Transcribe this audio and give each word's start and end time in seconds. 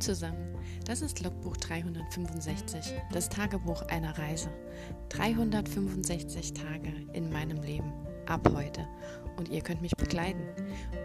Zusammen, 0.00 0.54
das 0.84 1.00
ist 1.00 1.22
Logbuch 1.22 1.56
365, 1.56 2.92
das 3.12 3.30
Tagebuch 3.30 3.82
einer 3.82 4.16
Reise. 4.18 4.50
365 5.08 6.52
Tage 6.52 6.92
in 7.14 7.32
meinem 7.32 7.62
Leben, 7.62 7.92
ab 8.26 8.46
heute. 8.54 8.86
Und 9.36 9.48
ihr 9.48 9.62
könnt 9.62 9.80
mich 9.80 9.96
begleiten. 9.96 10.42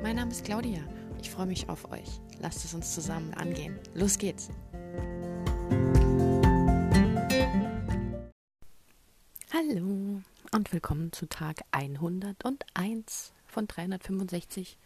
Mein 0.04 0.18
Name 0.18 0.32
ist 0.32 0.43
Claudia, 0.43 0.82
ich 1.21 1.30
freue 1.30 1.46
mich 1.46 1.70
auf 1.70 1.89
euch. 1.91 2.20
Lasst 2.39 2.66
es 2.66 2.73
uns 2.73 2.93
zusammen 2.93 3.34
angehen. 3.34 3.80
Los 3.93 4.18
geht's! 4.18 4.50
Hallo 9.54 10.21
und 10.52 10.73
willkommen 10.73 11.14
zu 11.14 11.28
Tag 11.28 11.62
101 11.71 13.34
von 13.48 13.68
365. 13.68 14.78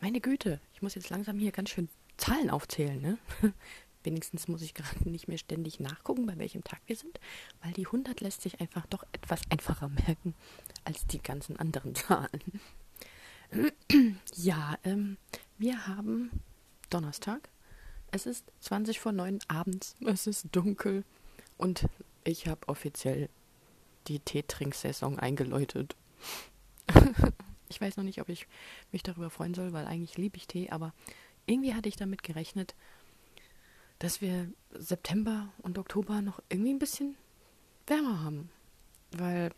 Meine 0.00 0.20
Güte, 0.20 0.60
ich 0.74 0.82
muss 0.82 0.94
jetzt 0.94 1.10
langsam 1.10 1.38
hier 1.38 1.50
ganz 1.50 1.70
schön 1.70 1.88
Zahlen 2.18 2.50
aufzählen, 2.50 3.00
ne? 3.00 3.18
Wenigstens 4.04 4.46
muss 4.46 4.62
ich 4.62 4.74
gerade 4.74 5.08
nicht 5.08 5.28
mehr 5.28 5.38
ständig 5.38 5.80
nachgucken, 5.80 6.26
bei 6.26 6.38
welchem 6.38 6.62
Tag 6.62 6.80
wir 6.86 6.96
sind, 6.96 7.18
weil 7.62 7.72
die 7.72 7.86
100 7.86 8.20
lässt 8.20 8.42
sich 8.42 8.60
einfach 8.60 8.86
doch 8.86 9.04
etwas 9.12 9.40
einfacher 9.50 9.88
merken 9.88 10.34
als 10.84 11.06
die 11.06 11.20
ganzen 11.20 11.56
anderen 11.58 11.94
Zahlen. 11.94 12.60
ja, 14.36 14.78
ähm, 14.84 15.16
wir 15.58 15.86
haben 15.86 16.30
Donnerstag. 16.90 17.48
Es 18.10 18.26
ist 18.26 18.44
20 18.60 19.00
vor 19.00 19.12
9 19.12 19.40
abends. 19.48 19.96
Es 20.06 20.26
ist 20.26 20.46
dunkel. 20.52 21.04
Und 21.56 21.86
ich 22.24 22.46
habe 22.46 22.68
offiziell 22.68 23.28
die 24.06 24.20
Teetrinksaison 24.20 25.18
eingeläutet. 25.18 25.96
ich 27.68 27.80
weiß 27.80 27.96
noch 27.96 28.04
nicht, 28.04 28.20
ob 28.20 28.28
ich 28.28 28.46
mich 28.92 29.02
darüber 29.02 29.30
freuen 29.30 29.54
soll, 29.54 29.72
weil 29.72 29.86
eigentlich 29.86 30.16
liebe 30.16 30.36
ich 30.36 30.46
Tee, 30.46 30.70
aber 30.70 30.94
irgendwie 31.48 31.74
hatte 31.74 31.88
ich 31.88 31.96
damit 31.96 32.22
gerechnet, 32.22 32.74
dass 33.98 34.20
wir 34.20 34.48
September 34.72 35.48
und 35.58 35.78
Oktober 35.78 36.22
noch 36.22 36.40
irgendwie 36.48 36.72
ein 36.72 36.78
bisschen 36.78 37.16
wärmer 37.86 38.22
haben. 38.22 38.50
Weil 39.12 39.50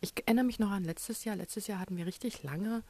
ich 0.00 0.12
erinnere 0.26 0.44
mich 0.44 0.58
noch 0.58 0.70
an 0.70 0.84
letztes 0.84 1.24
Jahr. 1.24 1.36
Letztes 1.36 1.66
Jahr 1.66 1.78
hatten 1.78 1.96
wir 1.96 2.06
richtig 2.06 2.42
lange 2.42 2.82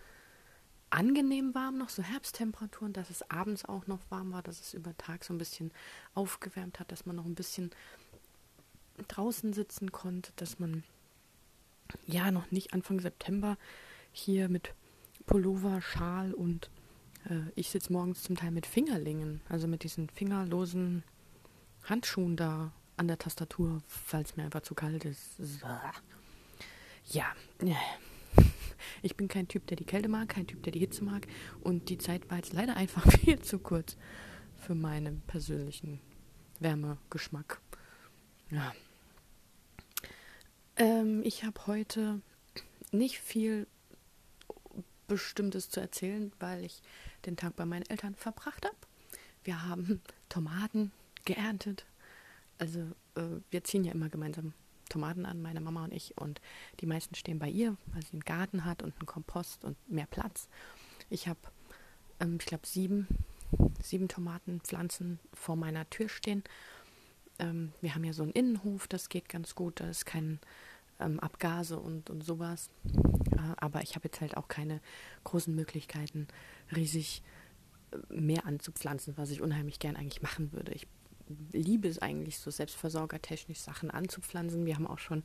angenehm 0.90 1.55
warm 1.55 1.78
noch, 1.78 1.88
so 1.88 2.02
Herbsttemperaturen, 2.02 2.92
dass 2.92 3.10
es 3.10 3.28
abends 3.30 3.64
auch 3.64 3.86
noch 3.86 4.00
warm 4.10 4.32
war, 4.32 4.42
dass 4.42 4.60
es 4.60 4.74
über 4.74 4.96
Tag 4.96 5.24
so 5.24 5.34
ein 5.34 5.38
bisschen 5.38 5.70
aufgewärmt 6.14 6.80
hat, 6.80 6.90
dass 6.92 7.06
man 7.06 7.16
noch 7.16 7.27
ein 7.27 7.34
bisschen 7.34 7.70
draußen 9.08 9.52
sitzen 9.52 9.92
konnte, 9.92 10.33
dass 10.36 10.58
man 10.58 10.83
ja 12.06 12.30
noch 12.30 12.50
nicht 12.50 12.72
Anfang 12.72 13.00
September 13.00 13.56
hier 14.12 14.48
mit 14.48 14.74
Pullover, 15.27 15.80
Schal 15.80 16.33
und 16.33 16.70
ich 17.56 17.70
sitze 17.70 17.92
morgens 17.92 18.22
zum 18.22 18.36
Teil 18.36 18.50
mit 18.50 18.66
Fingerlingen, 18.66 19.41
also 19.48 19.66
mit 19.66 19.83
diesen 19.83 20.08
fingerlosen 20.08 21.02
Handschuhen 21.84 22.36
da 22.36 22.72
an 22.97 23.08
der 23.08 23.19
Tastatur, 23.19 23.83
falls 23.86 24.36
mir 24.36 24.44
einfach 24.44 24.62
zu 24.62 24.74
kalt 24.74 25.05
ist. 25.05 25.41
Ja, 27.11 27.27
ich 29.02 29.16
bin 29.16 29.28
kein 29.28 29.48
Typ, 29.48 29.66
der 29.66 29.77
die 29.77 29.84
Kälte 29.84 30.08
mag, 30.08 30.28
kein 30.28 30.46
Typ, 30.46 30.62
der 30.62 30.72
die 30.72 30.80
Hitze 30.80 31.05
mag. 31.05 31.27
Und 31.61 31.89
die 31.89 31.98
Zeit 31.98 32.28
war 32.30 32.36
jetzt 32.39 32.52
leider 32.52 32.77
einfach 32.77 33.11
viel 33.11 33.41
zu 33.41 33.58
kurz 33.58 33.96
für 34.56 34.74
meinen 34.74 35.22
persönlichen 35.22 36.00
Wärmegeschmack. 36.61 37.61
Ja. 38.50 38.74
Ähm, 40.77 41.22
ich 41.24 41.44
habe 41.44 41.66
heute 41.66 42.20
nicht 42.92 43.19
viel 43.19 43.66
Bestimmtes 45.06 45.70
zu 45.70 45.80
erzählen, 45.80 46.33
weil 46.39 46.64
ich 46.64 46.83
den 47.27 47.36
Tag 47.36 47.56
bei 47.56 47.64
meinen 47.64 47.88
Eltern 47.88 48.14
verbracht 48.14 48.64
habe. 48.64 48.77
Wir 49.44 49.64
haben 49.64 50.00
Tomaten 50.28 50.92
geerntet. 51.24 51.86
Also 52.58 52.80
äh, 53.14 53.41
wir 53.50 53.64
ziehen 53.64 53.84
ja 53.84 53.92
immer 53.92 54.08
gemeinsam 54.08 54.52
Tomaten 54.89 55.27
an, 55.27 55.42
meine 55.42 55.61
Mama 55.61 55.84
und 55.84 55.92
ich. 55.92 56.17
Und 56.17 56.40
die 56.80 56.86
meisten 56.86 57.14
stehen 57.14 57.39
bei 57.39 57.48
ihr, 57.48 57.77
weil 57.86 58.02
sie 58.02 58.12
einen 58.12 58.24
Garten 58.24 58.64
hat 58.64 58.83
und 58.83 58.95
einen 58.95 59.06
Kompost 59.06 59.64
und 59.64 59.77
mehr 59.89 60.06
Platz. 60.06 60.48
Ich 61.11 61.29
habe, 61.29 61.40
ähm, 62.20 62.39
ich 62.40 62.46
glaube, 62.46 62.67
sieben, 62.67 63.06
sieben 63.83 64.08
Tomatenpflanzen 64.08 65.18
vor 65.35 65.56
meiner 65.56 65.89
Tür 65.90 66.08
stehen. 66.08 66.42
Ähm, 67.39 67.73
wir 67.80 67.95
haben 67.95 68.05
ja 68.05 68.12
so 68.12 68.23
einen 68.23 68.33
Innenhof, 68.33 68.89
das 68.89 69.08
geht 69.08 69.29
ganz 69.29 69.55
gut. 69.55 69.80
Da 69.80 69.89
ist 69.89 70.06
kein 70.06 70.40
ähm, 70.98 71.20
Abgase 71.20 71.79
und, 71.79 72.11
und 72.11 72.23
sowas. 72.24 72.70
Aber 73.57 73.83
ich 73.83 73.95
habe 73.95 74.09
jetzt 74.09 74.20
halt 74.20 74.36
auch 74.36 74.48
keine 74.48 74.81
großen 75.25 75.55
Möglichkeiten, 75.55 76.29
riesig 76.75 77.23
äh, 77.92 78.14
mehr 78.14 78.47
anzupflanzen, 78.47 79.17
was 79.17 79.31
ich 79.31 79.41
unheimlich 79.41 79.79
gern 79.79 79.97
eigentlich 79.97 80.23
machen 80.23 80.53
würde. 80.53 80.73
Ich 80.73 80.86
liebe 81.53 81.89
es 81.89 81.98
eigentlich 81.98 82.39
so 82.39 82.51
selbstversorgertechnisch 82.51 83.61
Sachen 83.61 83.91
anzupflanzen. 83.91 84.67
Wir 84.67 84.77
haben 84.77 84.86
auch 84.86 84.98
schon 84.98 85.23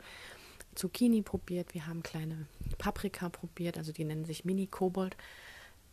Zucchini 0.75 1.21
probiert, 1.21 1.73
wir 1.73 1.87
haben 1.87 2.03
kleine 2.03 2.47
Paprika 2.77 3.29
probiert, 3.29 3.77
also 3.77 3.91
die 3.91 4.03
nennen 4.03 4.25
sich 4.25 4.45
Mini-Kobold. 4.45 5.15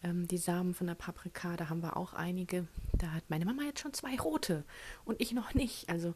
Ähm, 0.02 0.26
die 0.26 0.38
Samen 0.38 0.74
von 0.74 0.86
der 0.86 0.94
Paprika, 0.94 1.56
da 1.56 1.68
haben 1.68 1.82
wir 1.82 1.96
auch 1.96 2.14
einige. 2.14 2.66
Da 2.96 3.12
hat 3.12 3.24
meine 3.28 3.44
Mama 3.44 3.62
jetzt 3.64 3.80
schon 3.80 3.92
zwei 3.92 4.16
rote 4.16 4.64
und 5.04 5.20
ich 5.20 5.32
noch 5.32 5.54
nicht. 5.54 5.88
Also 5.88 6.14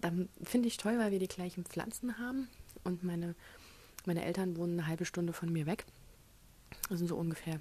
dann 0.00 0.28
finde 0.42 0.68
ich 0.68 0.76
toll, 0.76 0.98
weil 0.98 1.10
wir 1.10 1.18
die 1.18 1.28
gleichen 1.28 1.64
Pflanzen 1.64 2.18
haben 2.18 2.48
und 2.84 3.02
meine, 3.02 3.34
meine 4.06 4.24
Eltern 4.24 4.56
wohnen 4.56 4.78
eine 4.78 4.88
halbe 4.88 5.04
Stunde 5.04 5.32
von 5.32 5.52
mir 5.52 5.66
weg. 5.66 5.84
Das 6.88 6.98
sind 6.98 7.08
so 7.08 7.16
ungefähr 7.16 7.60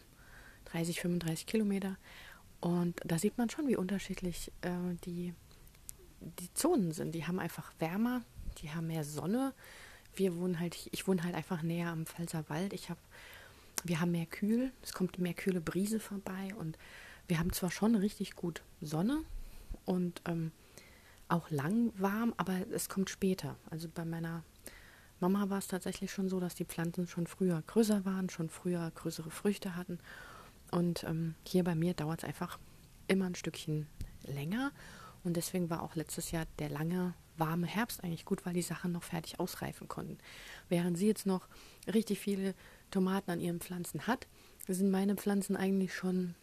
30, 0.66 1.02
35 1.02 1.46
Kilometer. 1.46 1.98
Und 2.60 3.00
da 3.04 3.18
sieht 3.18 3.38
man 3.38 3.50
schon, 3.50 3.68
wie 3.68 3.76
unterschiedlich 3.76 4.52
äh, 4.62 4.96
die, 5.06 5.34
die 6.22 6.54
Zonen 6.54 6.92
sind. 6.92 7.14
Die 7.14 7.26
haben 7.26 7.40
einfach 7.40 7.74
wärmer, 7.80 8.22
die 8.60 8.72
haben 8.72 8.88
mehr 8.88 9.04
Sonne. 9.04 9.54
Wir 10.16 10.36
wohnen 10.38 10.60
halt, 10.60 10.88
ich 10.92 11.08
wohne 11.08 11.24
halt 11.24 11.36
einfach 11.36 11.62
näher 11.62 11.90
am 11.90 12.06
Pfälzer 12.06 12.48
Wald. 12.50 12.74
Ich 12.74 12.90
habe, 12.90 13.00
wir 13.84 14.00
haben 14.00 14.12
mehr 14.12 14.26
Kühl, 14.26 14.72
es 14.82 14.94
kommt 14.94 15.20
mehr 15.20 15.34
kühle 15.34 15.60
Brise 15.60 16.00
vorbei 16.00 16.54
und 16.58 16.78
wir 17.28 17.40
haben 17.40 17.52
zwar 17.52 17.72
schon 17.72 17.96
richtig 17.96 18.36
gut 18.36 18.62
Sonne 18.82 19.24
und 19.86 20.22
ähm, 20.26 20.52
auch 21.28 21.50
lang 21.50 21.92
warm, 21.98 22.34
aber 22.38 22.54
es 22.72 22.90
kommt 22.90 23.10
später. 23.10 23.58
Also 23.70 23.90
bei 23.94 24.06
meiner 24.06 24.44
Mama 25.20 25.50
war 25.50 25.60
es 25.60 25.68
tatsächlich 25.68 26.12
schon 26.12 26.30
so, 26.30 26.40
dass 26.40 26.56
die 26.56 26.66
Pflanzen 26.66 27.08
schon 27.08 27.28
früher 27.28 27.62
größer 27.66 28.06
waren, 28.06 28.30
schon 28.30 28.50
früher 28.50 28.92
größere 28.96 29.32
Früchte 29.32 29.76
hatten. 29.76 30.00
Und 30.72 31.04
ähm, 31.04 31.36
hier 31.48 31.64
bei 31.64 31.76
mir 31.76 31.94
dauert 31.94 32.24
es 32.24 32.28
einfach 32.28 32.60
immer 33.08 33.26
ein 33.26 33.36
Stückchen 33.36 33.88
länger. 34.24 34.72
Und 35.24 35.38
deswegen 35.38 35.70
war 35.70 35.82
auch 35.84 35.96
letztes 35.96 36.32
Jahr 36.32 36.46
der 36.60 36.70
lange, 36.70 37.14
warme 37.38 37.68
Herbst 37.68 38.04
eigentlich 38.04 38.26
gut, 38.26 38.46
weil 38.46 38.54
die 38.54 38.62
Sachen 38.62 38.92
noch 38.92 39.04
fertig 39.04 39.40
ausreifen 39.40 39.88
konnten. 39.88 40.18
Während 40.70 40.98
sie 40.98 41.08
jetzt 41.08 41.26
noch 41.26 41.48
richtig 41.92 42.20
viele 42.20 42.54
Tomaten 42.92 43.32
an 43.32 43.40
ihren 43.40 43.60
Pflanzen 43.60 44.08
hat, 44.08 44.28
sind 44.68 44.92
meine 44.92 45.16
Pflanzen 45.16 45.56
eigentlich 45.56 45.94
schon 45.94 46.36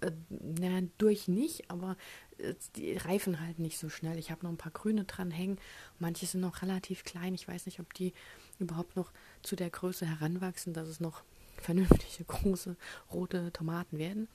äh, 0.00 0.10
na, 0.28 0.82
durch 0.98 1.28
nicht, 1.28 1.70
aber 1.70 1.96
äh, 2.38 2.54
die 2.76 2.96
reifen 2.96 3.40
halt 3.40 3.58
nicht 3.58 3.78
so 3.78 3.88
schnell. 3.88 4.18
Ich 4.18 4.30
habe 4.30 4.44
noch 4.44 4.50
ein 4.50 4.58
paar 4.58 4.72
grüne 4.72 5.04
dran 5.04 5.30
hängen. 5.30 5.58
Manche 5.98 6.26
sind 6.26 6.40
noch 6.40 6.62
relativ 6.62 7.04
klein. 7.04 7.34
Ich 7.34 7.48
weiß 7.48 7.66
nicht, 7.66 7.80
ob 7.80 7.92
die 7.94 8.12
überhaupt 8.58 8.96
noch 8.96 9.12
zu 9.42 9.56
der 9.56 9.70
Größe 9.70 10.06
heranwachsen, 10.06 10.72
dass 10.72 10.88
es 10.88 11.00
noch 11.00 11.22
vernünftige 11.56 12.24
große 12.24 12.76
rote 13.12 13.52
Tomaten 13.52 13.98
werden. 13.98 14.28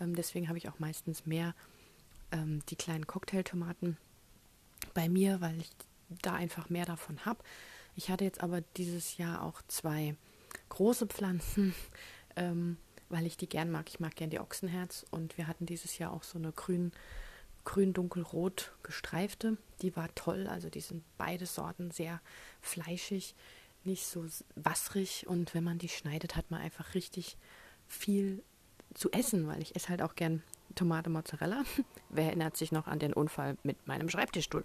Ähm, 0.00 0.14
deswegen 0.14 0.48
habe 0.48 0.58
ich 0.58 0.68
auch 0.68 0.78
meistens 0.78 1.26
mehr 1.26 1.54
ähm, 2.32 2.62
die 2.68 2.76
kleinen 2.76 3.06
Cocktailtomaten 3.06 3.96
bei 4.94 5.08
mir, 5.08 5.40
weil 5.40 5.60
ich 5.60 5.70
da 6.22 6.34
einfach 6.34 6.70
mehr 6.70 6.86
davon 6.86 7.24
habe. 7.24 7.42
Ich 7.96 8.08
hatte 8.08 8.24
jetzt 8.24 8.40
aber 8.40 8.60
dieses 8.76 9.16
Jahr 9.18 9.42
auch 9.42 9.62
zwei 9.68 10.16
große 10.68 11.06
Pflanzen. 11.06 11.74
Ähm, 12.36 12.76
weil 13.10 13.26
ich 13.26 13.36
die 13.36 13.48
gern 13.48 13.70
mag. 13.70 13.88
Ich 13.88 14.00
mag 14.00 14.16
gern 14.16 14.30
die 14.30 14.40
Ochsenherz 14.40 15.04
und 15.10 15.36
wir 15.36 15.46
hatten 15.46 15.66
dieses 15.66 15.98
Jahr 15.98 16.12
auch 16.12 16.22
so 16.22 16.38
eine 16.38 16.52
grün, 16.52 16.92
grün 17.64 17.92
dunkelrot 17.92 18.72
gestreifte. 18.82 19.58
Die 19.82 19.94
war 19.96 20.14
toll. 20.14 20.46
Also 20.46 20.70
die 20.70 20.80
sind 20.80 21.04
beide 21.18 21.44
Sorten 21.44 21.90
sehr 21.90 22.20
fleischig, 22.62 23.34
nicht 23.84 24.06
so 24.06 24.24
wasserig 24.54 25.26
und 25.26 25.54
wenn 25.54 25.64
man 25.64 25.78
die 25.78 25.88
schneidet, 25.88 26.36
hat 26.36 26.50
man 26.50 26.60
einfach 26.60 26.94
richtig 26.94 27.36
viel 27.88 28.42
zu 28.94 29.10
essen, 29.12 29.46
weil 29.46 29.62
ich 29.62 29.76
esse 29.76 29.88
halt 29.88 30.02
auch 30.02 30.14
gern 30.14 30.42
Tomate 30.74 31.10
Mozzarella. 31.10 31.64
Wer 32.08 32.26
erinnert 32.26 32.56
sich 32.56 32.72
noch 32.72 32.86
an 32.86 32.98
den 32.98 33.12
Unfall 33.12 33.56
mit 33.62 33.86
meinem 33.86 34.08
Schreibtischstuhl? 34.08 34.64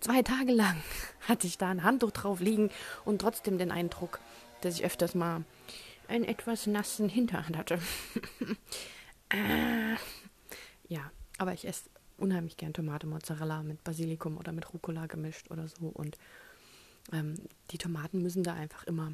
Zwei 0.00 0.22
Tage 0.22 0.52
lang 0.52 0.76
hatte 1.28 1.46
ich 1.46 1.58
da 1.58 1.68
ein 1.68 1.82
Handtuch 1.82 2.12
drauf 2.12 2.40
liegen 2.40 2.70
und 3.04 3.20
trotzdem 3.20 3.58
den 3.58 3.70
Eindruck, 3.70 4.20
dass 4.62 4.74
ich 4.74 4.84
öfters 4.84 5.14
mal 5.14 5.44
einen 6.10 6.24
etwas 6.24 6.66
nassen 6.66 7.08
Hinterhand 7.08 7.56
hatte. 7.56 7.80
äh, 9.30 9.96
ja, 10.88 11.10
aber 11.38 11.54
ich 11.54 11.66
esse 11.66 11.88
unheimlich 12.18 12.56
gern 12.56 12.74
Tomate 12.74 13.06
Mozzarella 13.06 13.62
mit 13.62 13.82
Basilikum 13.82 14.36
oder 14.36 14.52
mit 14.52 14.72
Rucola 14.72 15.06
gemischt 15.06 15.50
oder 15.50 15.68
so. 15.68 15.86
Und 15.86 16.18
ähm, 17.12 17.34
die 17.70 17.78
Tomaten 17.78 18.22
müssen 18.22 18.42
da 18.42 18.54
einfach 18.54 18.84
immer 18.84 19.12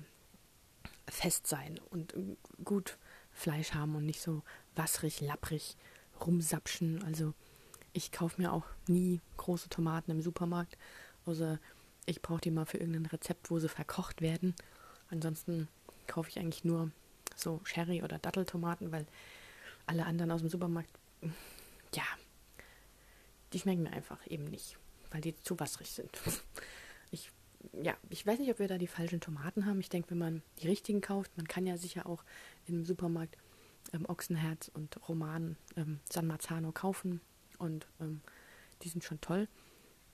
fest 1.09 1.47
sein 1.47 1.79
und 1.91 2.15
gut 2.65 2.99
Fleisch 3.31 3.75
haben 3.75 3.95
und 3.95 4.07
nicht 4.07 4.21
so 4.21 4.43
wasserig, 4.75 5.21
lapprig 5.21 5.77
rumsapschen. 6.25 7.05
Also 7.05 7.35
ich 7.93 8.11
kaufe 8.11 8.41
mir 8.41 8.53
auch 8.53 8.65
nie 8.89 9.21
große 9.37 9.69
Tomaten 9.69 10.11
im 10.11 10.23
Supermarkt. 10.23 10.77
Also 11.27 11.59
ich 12.07 12.23
brauche 12.23 12.41
die 12.41 12.51
mal 12.51 12.67
für 12.67 12.79
irgendein 12.79 13.07
Rezept, 13.07 13.51
wo 13.51 13.59
sie 13.59 13.69
verkocht 13.69 14.21
werden. 14.21 14.55
Ansonsten 15.11 15.69
kaufe 16.07 16.29
ich 16.29 16.39
eigentlich 16.39 16.65
nur 16.65 16.91
so 17.35 17.61
Sherry- 17.65 18.03
oder 18.03 18.19
Datteltomaten, 18.19 18.93
weil 18.93 19.07
alle 19.87 20.07
anderen 20.07 20.31
aus 20.31 20.41
dem 20.41 20.51
Supermarkt, 20.51 20.91
ja, 21.95 22.05
die 23.53 23.59
schmecken 23.59 23.85
mir 23.85 23.93
einfach 23.93 24.19
eben 24.27 24.45
nicht, 24.45 24.77
weil 25.11 25.21
die 25.21 25.37
zu 25.37 25.59
wasserig 25.59 25.91
sind. 25.91 26.11
Ich, 27.13 27.31
ja, 27.85 27.97
ich 28.11 28.27
weiß 28.27 28.41
nicht, 28.41 28.51
ob 28.51 28.59
wir 28.59 28.67
da 28.67 28.79
die 28.79 28.89
falschen 28.89 29.21
Tomaten 29.21 29.65
haben. 29.65 29.79
Ich 29.79 29.89
denke, 29.89 30.11
wenn 30.11 30.19
man 30.19 30.43
die 30.59 30.67
richtigen 30.67 31.01
kauft, 31.01 31.31
man 31.37 31.47
kann 31.47 31.65
ja 31.65 31.77
sicher 31.77 32.05
auch 32.07 32.25
im 32.67 32.85
Supermarkt 32.85 33.37
ähm, 33.93 34.07
Ochsenherz 34.07 34.73
und 34.75 35.09
Roman 35.09 35.57
ähm, 35.77 36.01
San 36.11 36.27
Marzano 36.27 36.73
kaufen 36.73 37.21
und 37.59 37.87
ähm, 38.01 38.23
die 38.83 38.89
sind 38.89 39.05
schon 39.05 39.21
toll, 39.21 39.49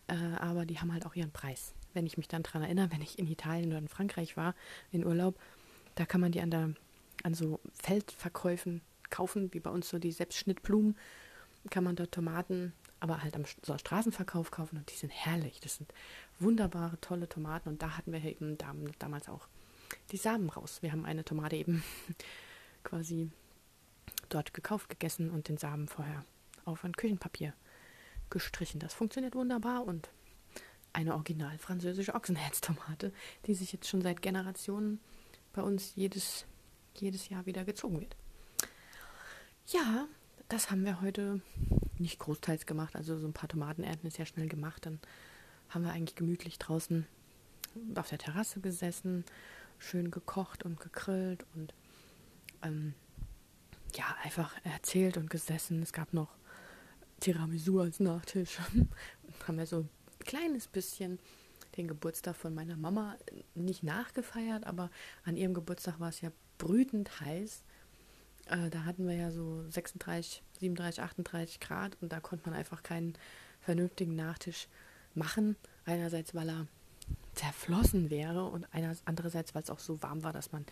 äh, 0.06 0.14
aber 0.36 0.66
die 0.66 0.80
haben 0.80 0.92
halt 0.92 1.06
auch 1.06 1.14
ihren 1.14 1.32
Preis. 1.32 1.74
Wenn 1.94 2.06
ich 2.06 2.18
mich 2.18 2.28
dann 2.28 2.42
daran 2.42 2.62
erinnere, 2.62 2.90
wenn 2.92 3.02
ich 3.02 3.18
in 3.18 3.26
Italien 3.26 3.70
oder 3.70 3.78
in 3.78 3.88
Frankreich 3.88 4.36
war, 4.36 4.54
in 4.90 5.04
Urlaub, 5.04 5.38
da 5.94 6.06
kann 6.06 6.20
man 6.20 6.32
die 6.32 6.40
an, 6.40 6.50
der, 6.50 6.74
an 7.22 7.34
so 7.34 7.60
Feldverkäufen 7.74 8.80
kaufen, 9.10 9.52
wie 9.52 9.60
bei 9.60 9.70
uns 9.70 9.88
so 9.88 9.98
die 9.98 10.12
Selbstschnittblumen, 10.12 10.96
kann 11.70 11.84
man 11.84 11.96
dort 11.96 12.12
Tomaten, 12.12 12.72
aber 13.00 13.22
halt 13.22 13.36
am 13.36 13.44
so 13.62 13.76
Straßenverkauf 13.76 14.50
kaufen 14.50 14.78
und 14.78 14.90
die 14.90 14.96
sind 14.96 15.10
herrlich. 15.10 15.60
Das 15.60 15.76
sind 15.76 15.92
wunderbare, 16.38 17.00
tolle 17.00 17.28
Tomaten 17.28 17.68
und 17.68 17.82
da 17.82 17.96
hatten 17.96 18.12
wir 18.12 18.24
eben 18.24 18.56
damals 18.98 19.28
auch 19.28 19.46
die 20.10 20.16
Samen 20.16 20.48
raus. 20.48 20.78
Wir 20.82 20.92
haben 20.92 21.04
eine 21.04 21.24
Tomate 21.24 21.56
eben 21.56 21.84
quasi 22.84 23.30
dort 24.28 24.54
gekauft, 24.54 24.88
gegessen 24.88 25.30
und 25.30 25.48
den 25.48 25.58
Samen 25.58 25.88
vorher 25.88 26.24
auf 26.64 26.84
ein 26.84 26.96
Küchenpapier 26.96 27.54
gestrichen. 28.30 28.80
Das 28.80 28.94
funktioniert 28.94 29.34
wunderbar 29.34 29.84
und 29.84 30.10
eine 30.92 31.14
original 31.14 31.56
französische 31.58 32.14
Ochsenherztomate, 32.14 33.12
die 33.46 33.54
sich 33.54 33.72
jetzt 33.72 33.88
schon 33.88 34.02
seit 34.02 34.22
Generationen 34.22 35.00
bei 35.52 35.62
uns 35.62 35.94
jedes, 35.94 36.46
jedes 36.94 37.28
Jahr 37.28 37.46
wieder 37.46 37.64
gezogen 37.64 38.00
wird. 38.00 38.16
Ja, 39.66 40.06
das 40.48 40.70
haben 40.70 40.84
wir 40.84 41.00
heute 41.00 41.40
nicht 41.98 42.18
großteils 42.18 42.66
gemacht. 42.66 42.96
Also 42.96 43.18
so 43.18 43.26
ein 43.26 43.32
paar 43.32 43.48
Tomatenernten 43.48 44.08
ist 44.08 44.18
ja 44.18 44.26
schnell 44.26 44.48
gemacht. 44.48 44.86
Dann 44.86 45.00
haben 45.68 45.84
wir 45.84 45.92
eigentlich 45.92 46.16
gemütlich 46.16 46.58
draußen 46.58 47.06
auf 47.94 48.08
der 48.08 48.18
Terrasse 48.18 48.60
gesessen, 48.60 49.24
schön 49.78 50.10
gekocht 50.10 50.64
und 50.64 50.78
gegrillt 50.78 51.46
und 51.54 51.72
ähm, 52.62 52.94
ja, 53.94 54.04
einfach 54.22 54.54
erzählt 54.64 55.16
und 55.16 55.30
gesessen. 55.30 55.82
Es 55.82 55.92
gab 55.92 56.12
noch 56.12 56.28
Tiramisu 57.20 57.80
als 57.80 58.00
Nachtisch. 58.00 58.58
haben 59.46 59.58
wir 59.58 59.66
so 59.66 59.80
ein 59.80 59.88
kleines 60.20 60.68
bisschen 60.68 61.18
den 61.76 61.88
Geburtstag 61.88 62.36
von 62.36 62.54
meiner 62.54 62.76
Mama 62.76 63.16
nicht 63.54 63.82
nachgefeiert, 63.82 64.64
aber 64.64 64.90
an 65.24 65.36
ihrem 65.36 65.54
Geburtstag 65.54 66.00
war 66.00 66.08
es 66.08 66.20
ja 66.20 66.30
brütend 66.58 67.20
heiß. 67.20 67.64
Äh, 68.46 68.70
da 68.70 68.84
hatten 68.84 69.06
wir 69.06 69.14
ja 69.14 69.30
so 69.30 69.64
36, 69.70 70.42
37, 70.60 71.02
38 71.02 71.60
Grad 71.60 71.96
und 72.00 72.12
da 72.12 72.20
konnte 72.20 72.48
man 72.48 72.58
einfach 72.58 72.82
keinen 72.82 73.14
vernünftigen 73.60 74.16
Nachtisch 74.16 74.68
machen. 75.14 75.56
Einerseits, 75.84 76.34
weil 76.34 76.48
er 76.48 76.66
zerflossen 77.34 78.10
wäre 78.10 78.44
und 78.44 78.66
andererseits, 79.04 79.54
weil 79.54 79.62
es 79.62 79.70
auch 79.70 79.78
so 79.78 80.02
warm 80.02 80.22
war, 80.22 80.32
dass 80.32 80.52
man 80.52 80.66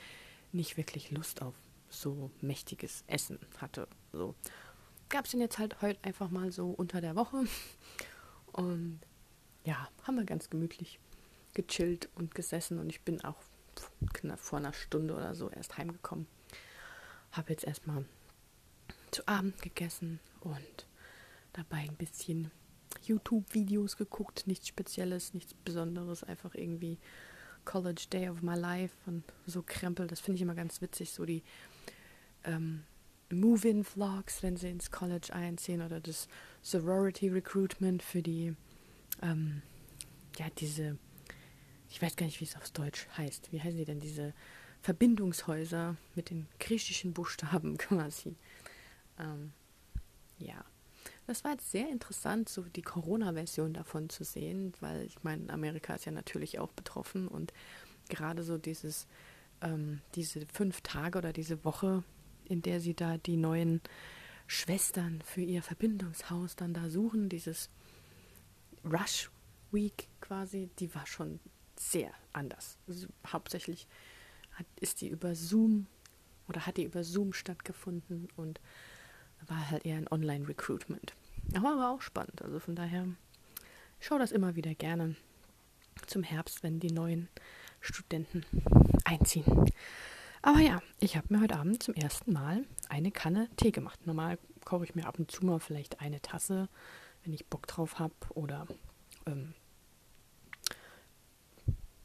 nicht 0.52 0.76
wirklich 0.76 1.10
Lust 1.10 1.42
auf 1.42 1.54
so 1.88 2.30
mächtiges 2.40 3.04
Essen 3.06 3.38
hatte. 3.58 3.88
So 4.12 4.34
gab 5.08 5.24
es 5.24 5.32
den 5.32 5.40
jetzt 5.40 5.58
halt 5.58 5.82
heute 5.82 6.02
einfach 6.04 6.30
mal 6.30 6.52
so 6.52 6.70
unter 6.70 7.00
der 7.00 7.16
Woche. 7.16 7.44
Und 8.52 9.00
ja, 9.64 9.88
haben 10.02 10.16
wir 10.16 10.24
ganz 10.24 10.50
gemütlich 10.50 10.98
gechillt 11.54 12.08
und 12.14 12.34
gesessen 12.34 12.78
und 12.78 12.90
ich 12.90 13.02
bin 13.02 13.22
auch 13.24 13.42
knapp 14.12 14.40
vor 14.40 14.58
einer 14.58 14.72
Stunde 14.72 15.14
oder 15.14 15.34
so 15.34 15.50
erst 15.50 15.78
heimgekommen. 15.78 16.26
Habe 17.32 17.52
jetzt 17.52 17.64
erstmal 17.64 18.04
zu 19.10 19.26
Abend 19.26 19.60
gegessen 19.62 20.20
und 20.40 20.86
dabei 21.52 21.78
ein 21.78 21.96
bisschen 21.96 22.50
YouTube-Videos 23.02 23.96
geguckt. 23.96 24.46
Nichts 24.46 24.68
Spezielles, 24.68 25.34
nichts 25.34 25.54
Besonderes, 25.54 26.24
einfach 26.24 26.54
irgendwie 26.54 26.98
College 27.64 28.06
Day 28.10 28.28
of 28.28 28.42
My 28.42 28.56
Life 28.56 28.94
und 29.06 29.24
so 29.46 29.62
Krempel. 29.64 30.06
Das 30.06 30.20
finde 30.20 30.36
ich 30.36 30.42
immer 30.42 30.54
ganz 30.54 30.80
witzig, 30.80 31.12
so 31.12 31.24
die 31.24 31.42
ähm, 32.44 32.84
Move-in-Vlogs, 33.30 34.42
wenn 34.42 34.56
sie 34.56 34.70
ins 34.70 34.90
College 34.90 35.32
einziehen 35.32 35.82
oder 35.82 36.00
das 36.00 36.28
Sorority-Recruitment 36.62 38.02
für 38.02 38.22
die, 38.22 38.54
ähm, 39.22 39.62
ja, 40.38 40.46
diese, 40.58 40.98
ich 41.88 42.00
weiß 42.00 42.16
gar 42.16 42.26
nicht, 42.26 42.40
wie 42.40 42.44
es 42.44 42.56
auf 42.56 42.70
Deutsch 42.70 43.06
heißt. 43.16 43.52
Wie 43.52 43.60
heißen 43.60 43.78
die 43.78 43.84
denn, 43.84 44.00
diese 44.00 44.34
Verbindungshäuser 44.82 45.96
mit 46.14 46.30
den 46.30 46.46
griechischen 46.58 47.12
Buchstaben 47.12 47.76
quasi. 47.78 48.36
Ähm, 49.18 49.52
ja, 50.38 50.64
das 51.26 51.44
war 51.44 51.52
jetzt 51.52 51.70
sehr 51.70 51.88
interessant, 51.90 52.48
so 52.48 52.62
die 52.62 52.82
Corona-Version 52.82 53.74
davon 53.74 54.08
zu 54.08 54.24
sehen, 54.24 54.72
weil 54.80 55.04
ich 55.04 55.22
meine, 55.22 55.52
Amerika 55.52 55.94
ist 55.94 56.06
ja 56.06 56.12
natürlich 56.12 56.58
auch 56.58 56.72
betroffen 56.72 57.28
und 57.28 57.52
gerade 58.08 58.42
so 58.42 58.58
dieses, 58.58 59.06
ähm, 59.60 60.00
diese 60.14 60.46
fünf 60.46 60.80
Tage 60.80 61.18
oder 61.18 61.32
diese 61.32 61.64
Woche 61.64 62.02
in 62.50 62.62
der 62.62 62.80
sie 62.80 62.94
da 62.94 63.16
die 63.16 63.36
neuen 63.36 63.80
Schwestern 64.46 65.22
für 65.24 65.40
ihr 65.40 65.62
Verbindungshaus 65.62 66.56
dann 66.56 66.74
da 66.74 66.90
suchen, 66.90 67.28
dieses 67.28 67.70
Rush 68.84 69.30
Week 69.72 70.08
quasi, 70.20 70.70
die 70.78 70.94
war 70.94 71.06
schon 71.06 71.40
sehr 71.76 72.10
anders. 72.32 72.78
Also 72.86 73.06
hauptsächlich 73.26 73.86
hat, 74.52 74.66
ist 74.80 75.00
die 75.00 75.08
über 75.08 75.34
Zoom 75.34 75.86
oder 76.48 76.66
hat 76.66 76.76
die 76.76 76.84
über 76.84 77.04
Zoom 77.04 77.32
stattgefunden 77.32 78.28
und 78.36 78.60
war 79.46 79.70
halt 79.70 79.86
eher 79.86 79.96
ein 79.96 80.10
Online-Recruitment. 80.10 81.14
Aber 81.54 81.76
war 81.76 81.90
auch 81.90 82.02
spannend. 82.02 82.42
Also 82.42 82.58
von 82.58 82.76
daher 82.76 83.06
schaue 83.98 84.18
das 84.18 84.32
immer 84.32 84.56
wieder 84.56 84.74
gerne 84.74 85.16
zum 86.06 86.22
Herbst, 86.22 86.62
wenn 86.62 86.80
die 86.80 86.92
neuen 86.92 87.28
Studenten 87.80 88.44
einziehen. 89.04 89.70
Aber 90.42 90.60
ja, 90.60 90.82
ich 90.98 91.16
habe 91.16 91.26
mir 91.30 91.40
heute 91.40 91.56
Abend 91.56 91.82
zum 91.82 91.94
ersten 91.94 92.32
Mal 92.32 92.64
eine 92.88 93.10
Kanne 93.10 93.48
Tee 93.56 93.72
gemacht. 93.72 94.06
Normal 94.06 94.38
koche 94.64 94.84
ich 94.84 94.94
mir 94.94 95.06
ab 95.06 95.18
und 95.18 95.30
zu 95.30 95.44
mal 95.44 95.60
vielleicht 95.60 96.00
eine 96.00 96.20
Tasse, 96.20 96.68
wenn 97.24 97.32
ich 97.32 97.46
Bock 97.46 97.66
drauf 97.66 97.98
habe. 97.98 98.14
Oder 98.30 98.66
ähm, 99.26 99.54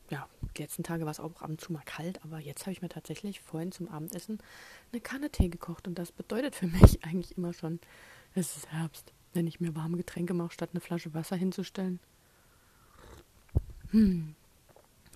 ja, 0.10 0.28
die 0.56 0.62
letzten 0.62 0.84
Tage 0.84 1.06
war 1.06 1.12
es 1.12 1.20
auch 1.20 1.42
ab 1.42 1.50
und 1.50 1.60
zu 1.60 1.74
mal 1.74 1.84
kalt, 1.86 2.24
aber 2.24 2.40
jetzt 2.40 2.62
habe 2.62 2.72
ich 2.72 2.82
mir 2.82 2.90
tatsächlich 2.90 3.42
vorhin 3.42 3.72
zum 3.72 3.88
Abendessen 3.90 4.40
eine 4.92 5.02
Kanne 5.02 5.30
Tee 5.30 5.50
gekocht. 5.50 5.88
Und 5.88 5.98
das 5.98 6.12
bedeutet 6.12 6.56
für 6.56 6.68
mich 6.82 7.04
eigentlich 7.04 7.38
immer 7.38 7.54
schon, 7.54 7.80
es 8.34 8.58
ist 8.58 8.72
Herbst, 8.72 9.14
wenn 9.34 9.48
ich 9.48 9.60
mir 9.60 9.76
warme 9.76 9.98
Getränke 9.98 10.34
mache, 10.34 10.54
statt 10.54 10.70
eine 10.74 10.82
Flasche 10.82 11.14
Wasser 11.14 11.36
hinzustellen. 11.36 12.00
Hm. 13.90 14.36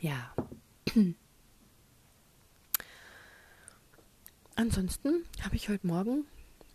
Ja. 0.01 0.33
Ansonsten 4.55 5.23
habe 5.41 5.55
ich 5.55 5.69
heute 5.69 5.87
Morgen 5.87 6.25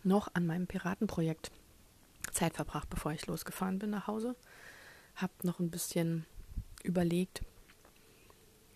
noch 0.03 0.29
an 0.33 0.45
meinem 0.45 0.65
Piratenprojekt 0.67 1.51
Zeit 2.35 2.55
verbracht, 2.55 2.89
bevor 2.89 3.11
ich 3.11 3.25
losgefahren 3.25 3.79
bin 3.79 3.89
nach 3.89 4.07
Hause. 4.07 4.35
Habe 5.15 5.33
noch 5.43 5.59
ein 5.59 5.71
bisschen 5.71 6.25
überlegt, 6.83 7.41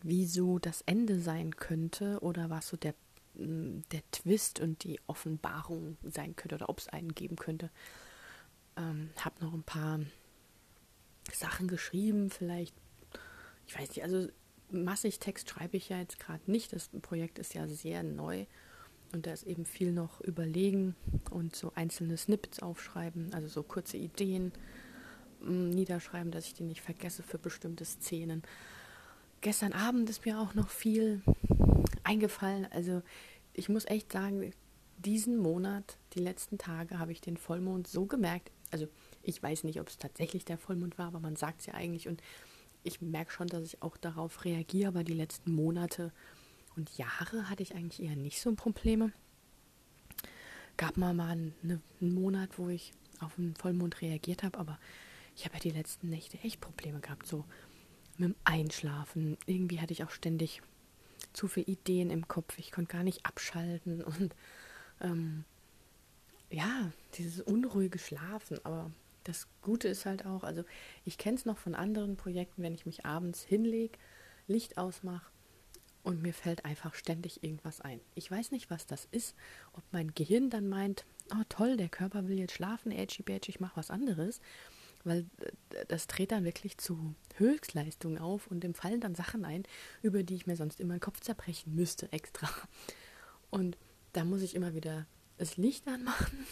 wieso 0.02 0.60
das 0.60 0.82
Ende 0.82 1.20
sein 1.20 1.56
könnte 1.56 2.20
oder 2.22 2.50
was 2.50 2.70
so 2.70 2.78
der, 2.78 2.96
mm, 3.36 3.82
der 3.92 4.02
Twist 4.12 4.60
und 4.60 4.84
die 4.84 5.00
Offenbarung 5.08 5.98
sein 6.04 6.36
könnte 6.36 6.56
oder 6.56 6.70
ob 6.70 6.80
es 6.80 6.88
einen 6.88 7.14
geben 7.14 7.36
könnte. 7.36 7.70
Ähm, 8.78 9.10
habe 9.18 9.44
noch 9.44 9.54
ein 9.54 9.64
paar 9.64 10.00
Sachen 11.34 11.68
geschrieben, 11.68 12.30
vielleicht, 12.30 12.76
ich 13.68 13.78
weiß 13.78 13.90
nicht, 13.90 14.04
also 14.04 14.30
massig 14.72 15.20
Text 15.20 15.50
schreibe 15.50 15.78
ich 15.78 15.90
ja 15.90 16.00
jetzt 16.00 16.20
gerade 16.20 16.50
nicht. 16.50 16.74
Das 16.74 16.90
Projekt 17.02 17.40
ist 17.40 17.54
ja 17.54 17.68
sehr 17.68 18.04
neu 18.04 18.46
und 19.14 19.26
da 19.26 19.32
ist 19.32 19.44
eben 19.44 19.66
viel 19.66 19.92
noch 19.92 20.22
überlegen 20.22 20.96
und 21.32 21.56
so 21.56 21.72
einzelne 21.76 22.18
Snippets 22.18 22.60
aufschreiben, 22.60 23.34
also 23.34 23.48
so 23.48 23.64
kurze 23.64 23.98
Ideen 23.98 24.52
mm, 25.42 25.70
niederschreiben, 25.70 26.32
dass 26.32 26.46
ich 26.46 26.54
die 26.54 26.64
nicht 26.64 26.82
vergesse 26.82 27.24
für 27.24 27.38
bestimmte 27.38 27.86
Szenen. 27.86 28.44
Gestern 29.42 29.74
Abend 29.74 30.10
ist 30.10 30.26
mir 30.26 30.40
auch 30.40 30.54
noch 30.54 30.70
viel 30.70 31.22
eingefallen. 32.04 32.68
Also 32.72 33.02
ich 33.54 33.70
muss 33.70 33.86
echt 33.86 34.12
sagen, 34.12 34.52
diesen 34.98 35.38
Monat, 35.38 35.98
die 36.14 36.20
letzten 36.20 36.58
Tage, 36.58 37.00
habe 37.00 37.12
ich 37.12 37.22
den 37.22 37.38
Vollmond 37.38 37.88
so 37.88 38.06
gemerkt. 38.06 38.52
Also 38.72 38.88
ich 39.24 39.42
weiß 39.42 39.64
nicht, 39.64 39.80
ob 39.80 39.88
es 39.88 39.98
tatsächlich 39.98 40.46
der 40.46 40.58
Vollmond 40.58 40.98
war, 40.98 41.08
aber 41.08 41.20
man 41.20 41.36
sagt 41.36 41.62
es 41.62 41.66
ja 41.68 41.74
eigentlich. 41.74 42.08
Und 42.08 42.22
ich 42.84 43.02
merke 43.02 43.32
schon, 43.32 43.48
dass 43.48 43.64
ich 43.64 43.82
auch 43.82 43.98
darauf 43.98 44.46
reagiere, 44.46 44.90
aber 44.90 45.04
die 45.04 45.14
letzten 45.14 45.54
Monate 45.54 46.12
und 46.80 46.98
Jahre 46.98 47.50
hatte 47.50 47.62
ich 47.62 47.76
eigentlich 47.76 48.02
eher 48.02 48.16
nicht 48.16 48.40
so 48.40 48.56
Probleme. 48.56 49.12
Gab 50.78 50.96
mal 50.96 51.14
mal 51.14 51.32
eine, 51.32 51.82
einen 52.00 52.14
Monat, 52.14 52.58
wo 52.58 52.70
ich 52.70 52.94
auf 53.20 53.36
den 53.36 53.54
Vollmond 53.54 54.02
reagiert 54.02 54.44
habe, 54.44 54.58
aber 54.58 54.80
ich 55.36 55.44
habe 55.44 55.56
ja 55.56 55.60
die 55.60 55.72
letzten 55.72 56.10
Nächte 56.10 56.40
echt 56.40 56.62
Probleme 56.62 57.02
gehabt, 57.02 57.28
so 57.28 57.44
mit 58.18 58.30
dem 58.30 58.36
Einschlafen. 58.46 59.38
Irgendwie 59.46 59.82
hatte 59.82 59.92
ich 59.92 60.06
auch 60.06 60.12
ständig 60.12 60.62
zu 61.34 61.50
viele 61.50 61.68
Ideen 61.68 62.12
im 62.12 62.30
Kopf. 62.30 62.58
Ich 62.58 62.72
konnte 62.72 62.94
gar 62.94 63.04
nicht 63.04 63.26
abschalten 63.26 64.02
und 64.20 64.34
ähm, 65.02 65.44
ja, 66.50 66.94
dieses 67.16 67.42
unruhige 67.42 68.00
Schlafen. 68.00 68.58
Aber 68.64 68.90
das 69.26 69.48
Gute 69.62 69.90
ist 69.90 70.06
halt 70.06 70.26
auch, 70.26 70.46
also 70.46 70.64
ich 71.04 71.18
kenne 71.18 71.36
es 71.36 71.46
noch 71.46 71.58
von 71.58 71.76
anderen 71.76 72.16
Projekten, 72.16 72.64
wenn 72.64 72.74
ich 72.74 72.86
mich 72.86 73.06
abends 73.06 73.44
hinlege, 73.44 74.00
Licht 74.48 74.78
ausmache 74.78 75.30
und 76.04 76.22
mir 76.22 76.34
fällt 76.34 76.66
einfach 76.66 76.94
ständig 76.96 77.44
irgendwas 77.44 77.82
ein. 77.82 78.00
Ich 78.16 78.30
weiß 78.30 78.52
nicht, 78.52 78.70
was 78.70 78.86
das 78.86 79.08
ist, 79.12 79.36
ob 79.74 79.84
mein 79.92 80.14
Gehirn 80.14 80.50
dann 80.50 80.70
meint, 80.70 81.06
oh 81.32 81.44
toll, 81.50 81.78
der 81.78 81.90
Körper 81.90 82.28
will 82.28 82.40
jetzt 82.40 82.54
schlafen, 82.54 82.92
edgy 82.92 83.24
badgy, 83.24 83.52
ich 83.52 83.60
mache 83.60 83.78
was 83.78 83.92
anderes, 83.92 84.42
weil 85.04 85.26
äh, 85.72 85.86
das 85.88 86.08
dreht 86.08 86.32
dann 86.32 86.46
wirklich 86.46 86.78
zu 86.78 87.16
Höchstleistungen 87.36 88.18
auf 88.18 88.48
und 88.48 88.62
dem 88.62 88.74
fallen 88.74 89.02
dann 89.02 89.16
Sachen 89.16 89.46
ein, 89.46 89.64
über 90.02 90.24
die 90.24 90.36
ich 90.36 90.48
mir 90.48 90.56
sonst 90.56 90.80
immer 90.80 90.96
den 90.96 91.02
Kopf 91.02 91.20
zerbrechen 91.20 91.76
müsste 91.76 92.12
extra. 92.12 92.50
Und 93.50 93.78
da 94.14 94.24
muss 94.24 94.42
ich 94.42 94.56
immer 94.56 94.74
wieder 94.74 95.06
das 95.38 95.58
Licht 95.58 95.88
anmachen. 95.88 96.46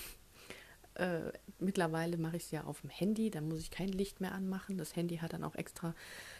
Äh, 0.97 1.31
mittlerweile 1.59 2.17
mache 2.17 2.37
ich 2.37 2.43
es 2.43 2.51
ja 2.51 2.63
auf 2.63 2.81
dem 2.81 2.89
Handy, 2.89 3.29
da 3.29 3.39
muss 3.39 3.59
ich 3.59 3.69
kein 3.69 3.89
Licht 3.89 4.19
mehr 4.19 4.31
anmachen. 4.31 4.79
Das 4.79 4.95
Handy 4.95 5.17
hat 5.17 5.33
dann 5.33 5.43
auch 5.43 5.53
extra, 5.53 5.93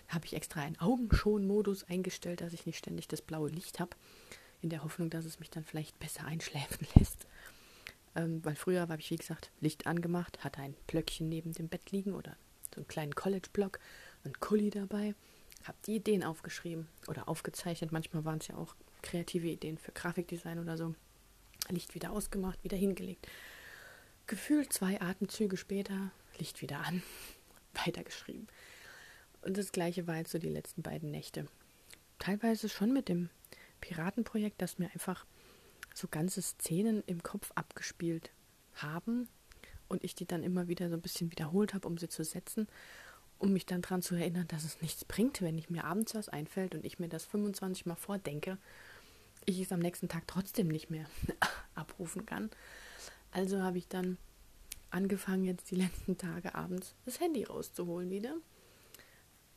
habe 0.08 0.26
ich 0.26 0.34
extra 0.34 0.62
einen 0.62 0.80
Augenschonmodus 0.80 1.84
eingestellt, 1.84 2.42
dass 2.42 2.54
ich 2.54 2.66
nicht 2.66 2.80
ständig 2.80 3.08
das 3.08 3.22
blaue 3.22 3.50
Licht 3.50 3.80
habe, 3.80 3.92
in 4.62 4.70
der 4.70 4.84
Hoffnung, 4.84 5.12
dass 5.12 5.26
es 5.26 5.40
mich 5.40 5.52
dann 5.52 5.64
vielleicht 5.64 6.00
besser 6.00 6.26
einschläfen 6.26 6.88
lässt. 6.96 7.28
Ähm, 8.16 8.44
weil 8.44 8.56
früher 8.56 8.82
habe 8.82 9.00
ich, 9.00 9.12
wie 9.12 9.18
gesagt, 9.18 9.52
Licht 9.62 9.86
angemacht, 9.86 10.44
hatte 10.44 10.62
ein 10.62 10.76
Blöckchen 10.88 11.30
neben 11.30 11.54
dem 11.54 11.68
Bett 11.68 11.92
liegen 11.92 12.14
oder 12.14 12.36
so 12.74 12.82
einen 12.82 12.88
kleinen 12.88 13.14
College-Block, 13.14 13.80
einen 14.24 14.40
Kuli 14.40 14.72
dabei, 14.72 15.14
habe 15.66 15.78
die 15.86 15.98
Ideen 15.98 16.24
aufgeschrieben 16.24 16.88
oder 17.08 17.30
aufgezeichnet. 17.30 17.92
Manchmal 17.92 18.26
waren 18.26 18.40
es 18.40 18.48
ja 18.48 18.56
auch 18.56 18.76
kreative 19.04 19.48
Ideen 19.48 19.78
für 19.78 19.92
Grafikdesign 19.92 20.58
oder 20.58 20.78
so. 20.78 20.96
Licht 21.70 21.94
wieder 21.94 22.12
ausgemacht, 22.12 22.64
wieder 22.64 22.78
hingelegt. 22.78 23.28
Gefühlt 24.28 24.74
zwei 24.74 25.02
Atemzüge 25.02 25.58
später, 25.58 26.12
Licht 26.38 26.62
wieder 26.62 26.80
an, 26.80 27.02
weitergeschrieben. 27.86 28.48
Und 29.42 29.58
das 29.58 29.72
gleiche 29.72 30.08
war 30.08 30.18
jetzt 30.18 30.32
so 30.32 30.38
die 30.38 30.50
letzten 30.50 30.82
beiden 30.84 31.12
Nächte. 31.12 31.48
Teilweise 32.20 32.68
schon 32.68 32.92
mit 32.92 33.08
dem 33.08 33.30
Piratenprojekt, 33.80 34.62
das 34.62 34.80
mir 34.80 34.90
einfach 34.92 35.26
so 35.94 36.08
ganze 36.10 36.42
Szenen 36.42 37.04
im 37.08 37.24
Kopf 37.24 37.52
abgespielt 37.56 38.32
haben 38.76 39.30
und 39.88 40.04
ich 40.04 40.16
die 40.16 40.26
dann 40.26 40.44
immer 40.44 40.68
wieder 40.68 40.90
so 40.90 40.96
ein 40.96 41.02
bisschen 41.02 41.32
wiederholt 41.32 41.74
habe, 41.74 41.88
um 41.88 41.98
sie 41.98 42.10
zu 42.10 42.24
setzen, 42.24 42.68
um 43.40 43.54
mich 43.54 43.66
dann 43.66 43.82
daran 43.82 44.02
zu 44.02 44.16
erinnern, 44.16 44.48
dass 44.48 44.64
es 44.64 44.82
nichts 44.82 45.06
bringt, 45.06 45.42
wenn 45.42 45.58
ich 45.58 45.70
mir 45.70 45.86
abends 45.86 46.16
was 46.16 46.30
einfällt 46.30 46.76
und 46.76 46.86
ich 46.86 47.00
mir 47.00 47.08
das 47.08 47.26
25 47.26 47.86
Mal 47.86 47.96
vordenke, 47.96 48.58
ich 49.46 49.62
es 49.62 49.72
am 49.72 49.80
nächsten 49.80 50.10
Tag 50.10 50.28
trotzdem 50.28 50.68
nicht 50.68 50.90
mehr 50.90 51.06
abrufen 51.76 52.26
kann. 52.26 52.50
Also 53.32 53.62
habe 53.62 53.78
ich 53.78 53.88
dann 53.88 54.18
angefangen, 54.90 55.44
jetzt 55.44 55.72
die 55.72 55.76
letzten 55.84 56.18
Tage 56.18 56.56
abends 56.56 56.96
das 57.06 57.20
Handy 57.20 57.44
rauszuholen 57.44 58.10
wieder, 58.10 58.36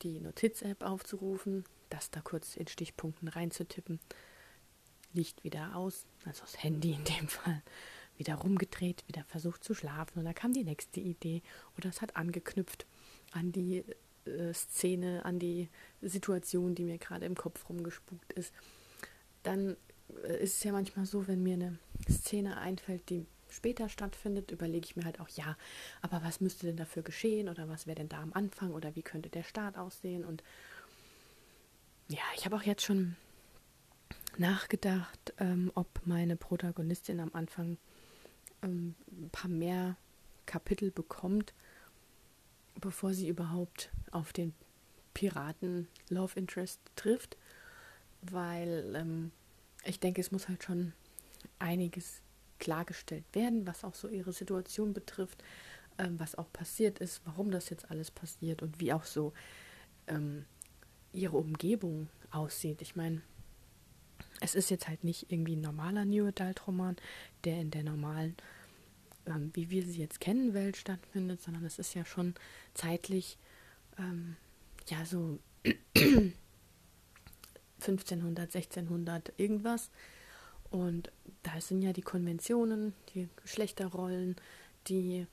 die 0.02 0.20
Notiz-App 0.20 0.82
aufzurufen, 0.82 1.64
das 1.88 2.10
da 2.10 2.20
kurz 2.20 2.56
in 2.56 2.66
Stichpunkten 2.66 3.28
reinzutippen 3.28 4.00
Licht 5.12 5.42
wieder 5.42 5.74
aus, 5.74 6.06
also 6.24 6.42
das 6.42 6.62
Handy 6.62 6.92
in 6.92 7.04
dem 7.04 7.28
Fall, 7.28 7.62
wieder 8.16 8.36
rumgedreht, 8.36 9.06
wieder 9.08 9.24
versucht 9.24 9.64
zu 9.64 9.74
schlafen 9.74 10.18
und 10.18 10.24
da 10.24 10.32
kam 10.32 10.52
die 10.52 10.64
nächste 10.64 11.00
Idee 11.00 11.42
oder 11.76 11.88
es 11.88 12.00
hat 12.00 12.16
angeknüpft 12.16 12.86
an 13.32 13.50
die 13.50 13.84
äh, 14.26 14.52
Szene, 14.52 15.24
an 15.24 15.38
die 15.38 15.68
Situation, 16.02 16.74
die 16.74 16.84
mir 16.84 16.98
gerade 16.98 17.26
im 17.26 17.34
Kopf 17.34 17.68
rumgespukt 17.68 18.32
ist. 18.34 18.52
Dann 19.42 19.76
äh, 20.24 20.42
ist 20.42 20.58
es 20.58 20.64
ja 20.64 20.72
manchmal 20.72 21.06
so, 21.06 21.26
wenn 21.26 21.42
mir 21.42 21.54
eine 21.54 21.78
Szene 22.08 22.58
einfällt, 22.58 23.08
die 23.08 23.26
später 23.52 23.88
stattfindet, 23.88 24.50
überlege 24.50 24.86
ich 24.86 24.96
mir 24.96 25.04
halt 25.04 25.20
auch, 25.20 25.28
ja, 25.28 25.56
aber 26.02 26.22
was 26.22 26.40
müsste 26.40 26.66
denn 26.66 26.76
dafür 26.76 27.02
geschehen 27.02 27.48
oder 27.48 27.68
was 27.68 27.86
wäre 27.86 27.96
denn 27.96 28.08
da 28.08 28.20
am 28.20 28.32
Anfang 28.32 28.72
oder 28.72 28.94
wie 28.96 29.02
könnte 29.02 29.28
der 29.28 29.42
Start 29.42 29.76
aussehen? 29.76 30.24
Und 30.24 30.42
ja, 32.08 32.22
ich 32.36 32.44
habe 32.44 32.56
auch 32.56 32.62
jetzt 32.62 32.82
schon 32.84 33.16
nachgedacht, 34.38 35.34
ähm, 35.38 35.70
ob 35.74 35.88
meine 36.06 36.36
Protagonistin 36.36 37.20
am 37.20 37.30
Anfang 37.32 37.78
ähm, 38.62 38.94
ein 39.10 39.30
paar 39.30 39.50
mehr 39.50 39.96
Kapitel 40.46 40.90
bekommt, 40.90 41.54
bevor 42.80 43.14
sie 43.14 43.28
überhaupt 43.28 43.90
auf 44.10 44.32
den 44.32 44.54
Piraten 45.14 45.88
Love 46.08 46.38
Interest 46.38 46.80
trifft, 46.96 47.36
weil 48.22 48.94
ähm, 48.96 49.32
ich 49.84 50.00
denke, 50.00 50.20
es 50.20 50.32
muss 50.32 50.48
halt 50.48 50.64
schon 50.64 50.92
einiges 51.58 52.22
klargestellt 52.60 53.24
werden, 53.32 53.66
was 53.66 53.82
auch 53.84 53.94
so 53.94 54.08
ihre 54.08 54.32
Situation 54.32 54.92
betrifft, 54.92 55.42
ähm, 55.98 56.20
was 56.20 56.36
auch 56.36 56.52
passiert 56.52 57.00
ist, 57.00 57.22
warum 57.24 57.50
das 57.50 57.70
jetzt 57.70 57.90
alles 57.90 58.10
passiert 58.10 58.62
und 58.62 58.80
wie 58.80 58.92
auch 58.92 59.04
so 59.04 59.32
ähm, 60.06 60.44
ihre 61.12 61.36
Umgebung 61.36 62.08
aussieht. 62.30 62.82
Ich 62.82 62.94
meine, 62.94 63.22
es 64.40 64.54
ist 64.54 64.70
jetzt 64.70 64.88
halt 64.88 65.04
nicht 65.04 65.30
irgendwie 65.30 65.56
ein 65.56 65.60
normaler 65.60 66.04
New 66.04 66.26
Adult 66.26 66.66
Roman, 66.66 66.96
der 67.44 67.60
in 67.60 67.70
der 67.70 67.82
normalen, 67.82 68.36
ähm, 69.26 69.50
wie 69.54 69.70
wir 69.70 69.84
sie 69.84 70.00
jetzt 70.00 70.20
kennen, 70.20 70.54
Welt 70.54 70.76
stattfindet, 70.76 71.42
sondern 71.42 71.64
es 71.64 71.78
ist 71.78 71.94
ja 71.94 72.04
schon 72.04 72.34
zeitlich, 72.74 73.38
ähm, 73.98 74.36
ja, 74.88 75.04
so 75.04 75.38
1500, 77.80 78.54
1600 78.54 79.32
irgendwas. 79.36 79.90
Und 80.70 81.10
da 81.42 81.60
sind 81.60 81.82
ja 81.82 81.92
die 81.92 82.02
Konventionen, 82.02 82.94
die 83.14 83.28
Geschlechterrollen, 83.42 84.36
die 84.86 85.26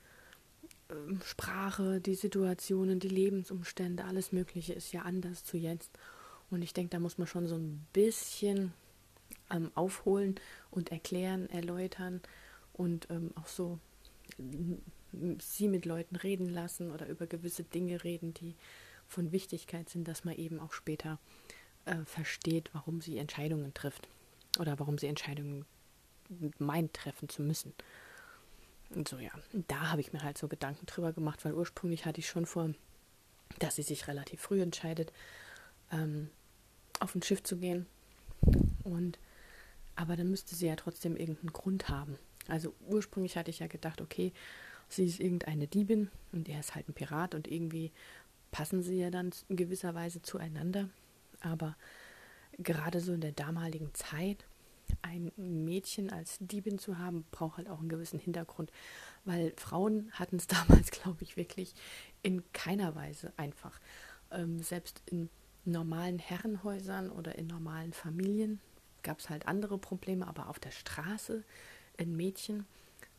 ähm, 0.90 1.20
Sprache, 1.24 2.00
die 2.00 2.16
Situationen, 2.16 2.98
die 2.98 3.08
Lebensumstände, 3.08 4.04
alles 4.04 4.32
Mögliche 4.32 4.72
ist 4.72 4.92
ja 4.92 5.02
anders 5.02 5.44
zu 5.44 5.56
jetzt. 5.56 5.90
Und 6.50 6.62
ich 6.62 6.72
denke, 6.72 6.90
da 6.90 6.98
muss 6.98 7.18
man 7.18 7.26
schon 7.26 7.46
so 7.46 7.56
ein 7.56 7.86
bisschen 7.92 8.72
ähm, 9.50 9.70
aufholen 9.74 10.36
und 10.70 10.90
erklären, 10.90 11.48
erläutern 11.50 12.20
und 12.72 13.08
ähm, 13.10 13.30
auch 13.36 13.46
so 13.46 13.78
sie 15.38 15.68
mit 15.68 15.86
Leuten 15.86 16.16
reden 16.16 16.48
lassen 16.48 16.90
oder 16.90 17.08
über 17.08 17.26
gewisse 17.26 17.64
Dinge 17.64 18.04
reden, 18.04 18.34
die 18.34 18.54
von 19.06 19.32
Wichtigkeit 19.32 19.88
sind, 19.88 20.06
dass 20.06 20.24
man 20.24 20.34
eben 20.34 20.60
auch 20.60 20.72
später 20.72 21.18
äh, 21.86 21.96
versteht, 22.04 22.70
warum 22.74 23.00
sie 23.00 23.16
Entscheidungen 23.18 23.72
trifft 23.72 24.08
oder 24.58 24.78
warum 24.78 24.98
sie 24.98 25.06
Entscheidungen 25.06 25.64
meint 26.58 26.94
treffen 26.94 27.28
zu 27.28 27.42
müssen. 27.42 27.72
Und 28.90 29.08
so 29.08 29.18
ja, 29.18 29.30
da 29.52 29.90
habe 29.90 30.00
ich 30.00 30.12
mir 30.12 30.22
halt 30.22 30.38
so 30.38 30.48
Gedanken 30.48 30.86
drüber 30.86 31.12
gemacht, 31.12 31.44
weil 31.44 31.54
ursprünglich 31.54 32.06
hatte 32.06 32.20
ich 32.20 32.28
schon 32.28 32.46
vor, 32.46 32.70
dass 33.58 33.76
sie 33.76 33.82
sich 33.82 34.08
relativ 34.08 34.40
früh 34.40 34.60
entscheidet, 34.62 35.12
ähm, 35.92 36.30
auf 37.00 37.14
ein 37.14 37.22
Schiff 37.22 37.42
zu 37.42 37.56
gehen 37.56 37.86
und 38.84 39.18
aber 39.94 40.16
dann 40.16 40.30
müsste 40.30 40.54
sie 40.54 40.66
ja 40.66 40.76
trotzdem 40.76 41.16
irgendeinen 41.16 41.52
Grund 41.52 41.88
haben. 41.88 42.18
Also 42.46 42.72
ursprünglich 42.86 43.36
hatte 43.36 43.50
ich 43.50 43.58
ja 43.58 43.66
gedacht, 43.66 44.00
okay, 44.00 44.32
sie 44.88 45.04
ist 45.04 45.20
irgendeine 45.20 45.66
Diebin 45.66 46.08
und 46.32 46.48
er 46.48 46.60
ist 46.60 46.74
halt 46.74 46.88
ein 46.88 46.94
Pirat 46.94 47.34
und 47.34 47.48
irgendwie 47.48 47.90
passen 48.52 48.82
sie 48.82 48.98
ja 48.98 49.10
dann 49.10 49.32
in 49.48 49.56
gewisser 49.56 49.94
Weise 49.94 50.22
zueinander. 50.22 50.88
Aber 51.40 51.76
gerade 52.58 53.00
so 53.00 53.12
in 53.12 53.20
der 53.20 53.32
damaligen 53.32 53.92
Zeit, 53.94 54.44
ein 55.02 55.32
Mädchen 55.36 56.10
als 56.10 56.38
Diebin 56.40 56.78
zu 56.78 56.98
haben, 56.98 57.24
braucht 57.30 57.58
halt 57.58 57.68
auch 57.68 57.80
einen 57.80 57.88
gewissen 57.88 58.18
Hintergrund, 58.18 58.72
weil 59.24 59.52
Frauen 59.56 60.10
hatten 60.12 60.36
es 60.36 60.46
damals, 60.48 60.90
glaube 60.90 61.22
ich, 61.22 61.36
wirklich 61.36 61.74
in 62.22 62.42
keiner 62.52 62.94
Weise 62.94 63.32
einfach. 63.36 63.80
Ähm, 64.30 64.62
selbst 64.62 65.02
in 65.06 65.30
normalen 65.64 66.18
Herrenhäusern 66.18 67.10
oder 67.10 67.36
in 67.36 67.46
normalen 67.46 67.92
Familien 67.92 68.60
gab 69.02 69.20
es 69.20 69.30
halt 69.30 69.46
andere 69.46 69.78
Probleme, 69.78 70.26
aber 70.26 70.48
auf 70.48 70.58
der 70.58 70.70
Straße 70.70 71.44
ein 71.98 72.16
Mädchen 72.16 72.66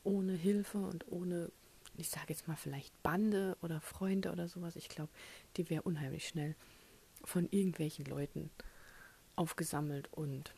ohne 0.04 0.34
Hilfe 0.34 0.80
und 0.80 1.12
ohne, 1.12 1.52
ich 1.98 2.10
sage 2.10 2.28
jetzt 2.30 2.48
mal 2.48 2.56
vielleicht 2.56 3.02
Bande 3.04 3.58
oder 3.62 3.82
Freunde 3.82 4.32
oder 4.32 4.48
sowas, 4.48 4.76
ich 4.76 4.90
glaube, 4.90 5.12
die 5.58 5.70
wäre 5.70 5.84
unheimlich 5.84 6.28
schnell 6.28 6.56
von 7.24 7.48
irgendwelchen 7.52 8.06
Leuten 8.06 8.50
aufgesammelt 9.36 10.12
und 10.12 10.54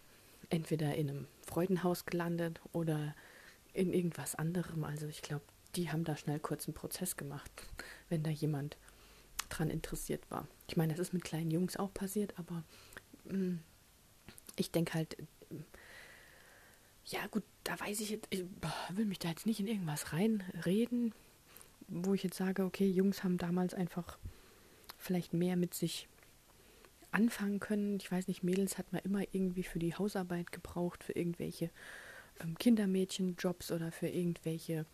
entweder 0.51 0.95
in 0.95 1.09
einem 1.09 1.27
Freudenhaus 1.47 2.05
gelandet 2.05 2.61
oder 2.73 3.15
in 3.73 3.93
irgendwas 3.93 4.35
anderem. 4.35 4.83
Also 4.83 5.07
ich 5.07 5.21
glaube, 5.21 5.43
die 5.75 5.91
haben 5.91 6.03
da 6.03 6.17
schnell 6.17 6.39
kurz 6.39 6.67
einen 6.67 6.73
Prozess 6.73 7.15
gemacht, 7.17 7.51
wenn 8.09 8.23
da 8.23 8.29
jemand 8.29 8.77
dran 9.49 9.69
interessiert 9.69 10.29
war. 10.29 10.47
Ich 10.67 10.77
meine, 10.77 10.93
das 10.93 10.99
ist 10.99 11.13
mit 11.13 11.23
kleinen 11.23 11.51
Jungs 11.51 11.77
auch 11.77 11.93
passiert, 11.93 12.37
aber 12.37 12.63
mh, 13.25 13.37
mm, 13.37 13.59
ich 14.57 14.71
denke 14.71 14.93
halt, 14.93 15.17
ja 17.05 17.25
gut, 17.27 17.43
da 17.63 17.79
weiß 17.79 17.99
ich 17.99 18.09
jetzt, 18.09 18.27
ich 18.29 18.45
will 18.89 19.05
mich 19.05 19.19
da 19.19 19.29
jetzt 19.29 19.45
nicht 19.45 19.59
in 19.59 19.67
irgendwas 19.67 20.13
reinreden. 20.13 21.13
wo 21.87 22.13
ich 22.13 22.23
jetzt 22.23 22.37
sage, 22.37 22.63
okay, 22.63 22.87
Jungs 22.87 23.23
haben 23.23 23.37
damals 23.37 23.73
einfach 23.73 24.17
vielleicht 24.97 25.33
mehr 25.33 25.57
mit 25.57 25.73
sich 25.73 26.07
anfangen 27.11 27.59
können. 27.59 27.97
Ich 27.99 28.11
weiß 28.11 28.27
nicht, 28.27 28.43
Mädels 28.43 28.77
hat 28.77 28.91
man 28.91 29.01
immer 29.03 29.21
irgendwie 29.31 29.63
für 29.63 29.79
die 29.79 29.95
Hausarbeit 29.95 30.51
gebraucht, 30.51 31.03
für 31.03 31.13
irgendwelche 31.13 31.69
ähm, 32.39 32.57
Kindermädchenjobs 32.57 33.71
oder 33.71 33.91
für 33.91 34.07
irgendwelche 34.07 34.85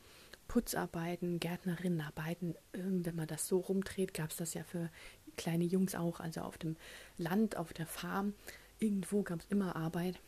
Putzarbeiten, 0.47 1.39
Gärtnerinnenarbeiten. 1.39 2.55
Ähm, 2.73 3.05
wenn 3.05 3.15
man 3.15 3.27
das 3.27 3.47
so 3.47 3.59
rumdreht, 3.59 4.13
gab 4.13 4.31
es 4.31 4.37
das 4.37 4.53
ja 4.53 4.63
für 4.63 4.89
kleine 5.35 5.65
Jungs 5.65 5.95
auch. 5.95 6.19
Also 6.19 6.41
auf 6.41 6.57
dem 6.57 6.75
Land, 7.17 7.55
auf 7.55 7.73
der 7.73 7.87
Farm, 7.87 8.33
irgendwo 8.79 9.23
gab 9.23 9.39
es 9.39 9.45
immer 9.49 9.75
Arbeit. 9.75 10.19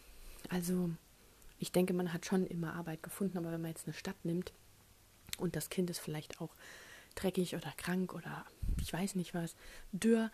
Also 0.49 0.91
ich 1.57 1.71
denke, 1.71 1.93
man 1.93 2.13
hat 2.13 2.25
schon 2.25 2.45
immer 2.47 2.73
Arbeit 2.73 3.03
gefunden, 3.03 3.37
aber 3.37 3.51
wenn 3.51 3.61
man 3.61 3.71
jetzt 3.71 3.87
eine 3.87 3.93
Stadt 3.93 4.23
nimmt 4.23 4.53
und 5.37 5.55
das 5.55 5.69
Kind 5.69 5.89
ist 5.89 5.99
vielleicht 5.99 6.39
auch 6.39 6.55
dreckig 7.15 7.55
oder 7.55 7.73
krank 7.75 8.13
oder 8.13 8.45
ich 8.79 8.93
weiß 8.93 9.15
nicht 9.15 9.33
was, 9.33 9.55
dürr, 9.91 10.31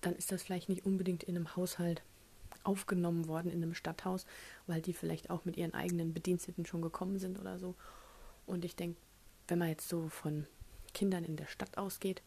dann 0.00 0.14
ist 0.14 0.32
das 0.32 0.42
vielleicht 0.42 0.68
nicht 0.68 0.86
unbedingt 0.86 1.22
in 1.22 1.36
einem 1.36 1.56
Haushalt 1.56 2.02
aufgenommen 2.64 3.26
worden, 3.28 3.50
in 3.50 3.62
einem 3.62 3.74
Stadthaus, 3.74 4.26
weil 4.66 4.80
die 4.80 4.92
vielleicht 4.92 5.30
auch 5.30 5.44
mit 5.44 5.56
ihren 5.56 5.74
eigenen 5.74 6.14
Bediensteten 6.14 6.66
schon 6.66 6.82
gekommen 6.82 7.18
sind 7.18 7.38
oder 7.38 7.58
so. 7.58 7.74
Und 8.46 8.64
ich 8.64 8.76
denke, 8.76 9.00
wenn 9.48 9.58
man 9.58 9.68
jetzt 9.68 9.88
so 9.88 10.08
von 10.08 10.46
Kindern 10.94 11.24
in 11.24 11.36
der 11.36 11.46
Stadt 11.46 11.78
ausgeht, 11.78 12.22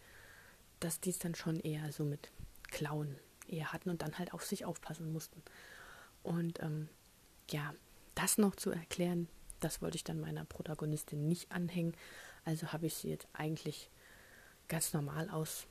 dass 0.79 0.99
die 0.99 1.11
es 1.11 1.19
dann 1.19 1.35
schon 1.35 1.59
eher 1.59 1.91
so 1.91 2.03
mit 2.03 2.31
Klauen 2.69 3.15
eher 3.47 3.71
hatten 3.71 3.89
und 3.89 4.01
dann 4.01 4.17
halt 4.17 4.33
auf 4.33 4.43
sich 4.43 4.65
aufpassen 4.65 5.11
mussten. 5.13 5.41
Und 6.23 6.61
ähm, 6.61 6.89
ja, 7.49 7.73
das 8.15 8.37
noch 8.37 8.55
zu 8.55 8.71
erklären, 8.71 9.27
das 9.59 9.81
wollte 9.81 9.95
ich 9.95 10.03
dann 10.03 10.19
meiner 10.19 10.45
Protagonistin 10.45 11.27
nicht 11.27 11.51
anhängen. 11.51 11.95
Also 12.43 12.73
habe 12.73 12.87
ich 12.87 12.95
sie 12.95 13.09
jetzt 13.09 13.27
eigentlich 13.33 13.89
ganz 14.67 14.93
normal 14.93 15.29
aus 15.29 15.67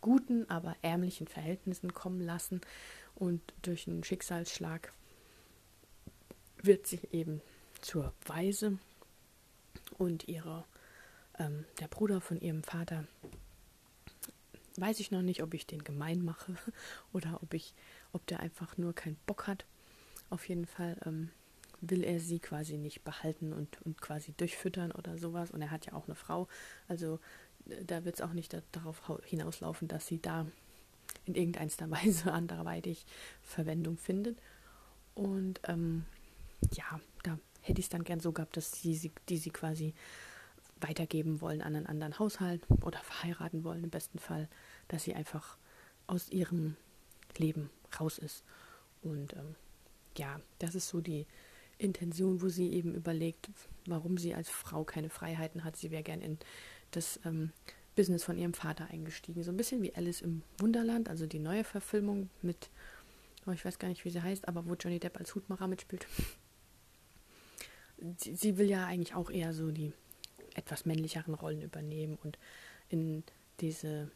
guten, 0.00 0.48
aber 0.50 0.76
ärmlichen 0.82 1.26
Verhältnissen 1.26 1.94
kommen 1.94 2.20
lassen 2.20 2.60
und 3.14 3.40
durch 3.62 3.88
einen 3.88 4.04
Schicksalsschlag 4.04 4.92
wird 6.62 6.86
sie 6.86 7.00
eben 7.12 7.40
zur 7.80 8.12
Waise 8.24 8.78
und 9.98 10.28
ihre, 10.28 10.64
ähm, 11.38 11.64
der 11.80 11.88
Bruder 11.88 12.20
von 12.20 12.40
ihrem 12.40 12.62
Vater, 12.62 13.04
weiß 14.76 15.00
ich 15.00 15.10
noch 15.10 15.22
nicht, 15.22 15.42
ob 15.42 15.54
ich 15.54 15.66
den 15.66 15.84
gemein 15.84 16.24
mache 16.24 16.54
oder 17.12 17.42
ob 17.42 17.54
ich, 17.54 17.74
ob 18.12 18.26
der 18.26 18.40
einfach 18.40 18.76
nur 18.76 18.94
keinen 18.94 19.18
Bock 19.26 19.46
hat. 19.46 19.64
Auf 20.28 20.48
jeden 20.48 20.66
Fall 20.66 20.96
ähm, 21.04 21.30
will 21.80 22.04
er 22.04 22.20
sie 22.20 22.38
quasi 22.38 22.76
nicht 22.76 23.04
behalten 23.04 23.52
und, 23.52 23.80
und 23.82 24.00
quasi 24.00 24.32
durchfüttern 24.32 24.92
oder 24.92 25.18
sowas. 25.18 25.50
Und 25.50 25.62
er 25.62 25.70
hat 25.70 25.86
ja 25.86 25.92
auch 25.92 26.06
eine 26.06 26.14
Frau. 26.14 26.48
Also 26.88 27.20
da 27.86 28.04
wird 28.04 28.16
es 28.16 28.20
auch 28.20 28.32
nicht 28.32 28.52
da, 28.52 28.62
darauf 28.72 29.02
hinauslaufen, 29.24 29.88
dass 29.88 30.06
sie 30.06 30.20
da 30.20 30.46
in 31.24 31.34
irgendeiner 31.34 31.90
Weise 31.90 32.32
anderweitig 32.32 33.06
Verwendung 33.42 33.96
findet. 33.98 34.38
Und 35.14 35.60
ähm, 35.64 36.04
ja, 36.72 37.00
da 37.22 37.38
hätte 37.60 37.80
ich 37.80 37.86
es 37.86 37.90
dann 37.90 38.04
gern 38.04 38.20
so 38.20 38.32
gehabt, 38.32 38.56
dass 38.56 38.72
sie, 38.72 38.94
sie, 38.94 39.12
die 39.28 39.38
sie 39.38 39.50
quasi 39.50 39.94
weitergeben 40.80 41.40
wollen 41.40 41.62
an 41.62 41.74
einen 41.74 41.86
anderen 41.86 42.18
Haushalt 42.18 42.62
oder 42.82 42.98
verheiraten 42.98 43.64
wollen 43.64 43.84
im 43.84 43.90
besten 43.90 44.18
Fall, 44.18 44.48
dass 44.88 45.04
sie 45.04 45.14
einfach 45.14 45.56
aus 46.06 46.28
ihrem 46.28 46.76
Leben 47.38 47.70
raus 47.98 48.18
ist. 48.18 48.44
Und 49.02 49.32
ähm, 49.34 49.54
ja, 50.16 50.40
das 50.58 50.74
ist 50.74 50.88
so 50.88 51.00
die 51.00 51.26
Intention, 51.78 52.42
wo 52.42 52.48
sie 52.48 52.72
eben 52.72 52.94
überlegt, 52.94 53.50
warum 53.86 54.18
sie 54.18 54.34
als 54.34 54.48
Frau 54.48 54.84
keine 54.84 55.10
Freiheiten 55.10 55.64
hat. 55.64 55.76
Sie 55.76 55.90
wäre 55.90 56.02
gern 56.02 56.20
in 56.20 56.38
das 56.90 57.20
ähm, 57.24 57.52
Business 57.94 58.24
von 58.24 58.38
ihrem 58.38 58.54
Vater 58.54 58.88
eingestiegen. 58.90 59.42
So 59.42 59.50
ein 59.50 59.56
bisschen 59.56 59.82
wie 59.82 59.94
Alice 59.94 60.20
im 60.20 60.42
Wunderland, 60.58 61.08
also 61.08 61.26
die 61.26 61.38
neue 61.38 61.64
Verfilmung 61.64 62.30
mit, 62.42 62.70
oh, 63.46 63.50
ich 63.50 63.64
weiß 63.64 63.78
gar 63.78 63.88
nicht, 63.88 64.04
wie 64.04 64.10
sie 64.10 64.22
heißt, 64.22 64.46
aber 64.48 64.66
wo 64.66 64.74
Johnny 64.74 65.00
Depp 65.00 65.18
als 65.18 65.34
Hutmacher 65.34 65.66
mitspielt. 65.66 66.06
Sie, 68.18 68.36
sie 68.36 68.58
will 68.58 68.68
ja 68.68 68.86
eigentlich 68.86 69.14
auch 69.14 69.30
eher 69.30 69.54
so 69.54 69.70
die 69.70 69.92
etwas 70.54 70.84
männlicheren 70.84 71.34
Rollen 71.34 71.62
übernehmen 71.62 72.18
und 72.22 72.38
in 72.88 73.24
diese 73.60 74.10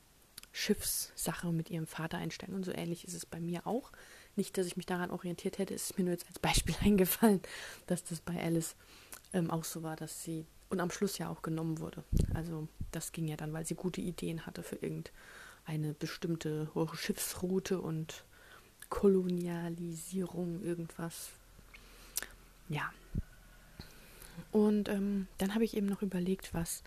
Schiffssache 0.53 1.53
mit 1.53 1.71
ihrem 1.71 1.87
Vater 1.87 2.19
einsteigen. 2.19 2.55
Und 2.55 2.65
so 2.65 2.73
ähnlich 2.73 3.05
ist 3.05 3.15
es 3.15 3.25
bei 3.27 3.41
mir 3.41 3.67
auch. 3.67 3.93
Nicht, 4.37 4.59
dass 4.59 4.67
ich 4.67 4.77
mich 4.77 4.87
daran 4.87 5.11
orientiert 5.11 5.59
hätte, 5.59 5.75
ist 5.75 5.97
mir 5.97 6.05
nur 6.05 6.13
jetzt 6.13 6.27
als 6.27 6.39
Beispiel 6.39 6.75
eingefallen, 6.83 7.41
dass 7.87 8.05
das 8.05 8.21
bei 8.21 8.39
Alice 8.43 8.77
ähm, 9.33 9.51
auch 9.51 9.65
so 9.65 9.83
war, 9.83 9.97
dass 9.97 10.23
sie 10.23 10.45
und 10.71 10.81
am 10.81 10.91
Schluss 10.91 11.19
ja 11.19 11.29
auch 11.29 11.43
genommen 11.43 11.81
wurde. 11.81 12.03
Also 12.33 12.69
das 12.93 13.13
ging 13.13 13.29
ja 13.29 13.37
dann, 13.37 13.53
weil 13.53 13.67
sie 13.67 13.75
gute 13.75 14.01
Ideen 14.01 14.47
hatte 14.47 14.63
für 14.63 14.77
irgendeine 14.77 15.95
bestimmte 15.99 16.71
Schiffsroute 16.95 17.81
und 17.81 18.25
Kolonialisierung, 18.89 20.63
irgendwas. 20.63 21.31
Ja. 22.69 22.93
Und 24.53 24.89
ähm, 24.89 25.27
dann 25.39 25.55
habe 25.55 25.65
ich 25.65 25.77
eben 25.77 25.87
noch 25.87 26.03
überlegt, 26.03 26.55
was 26.55 26.83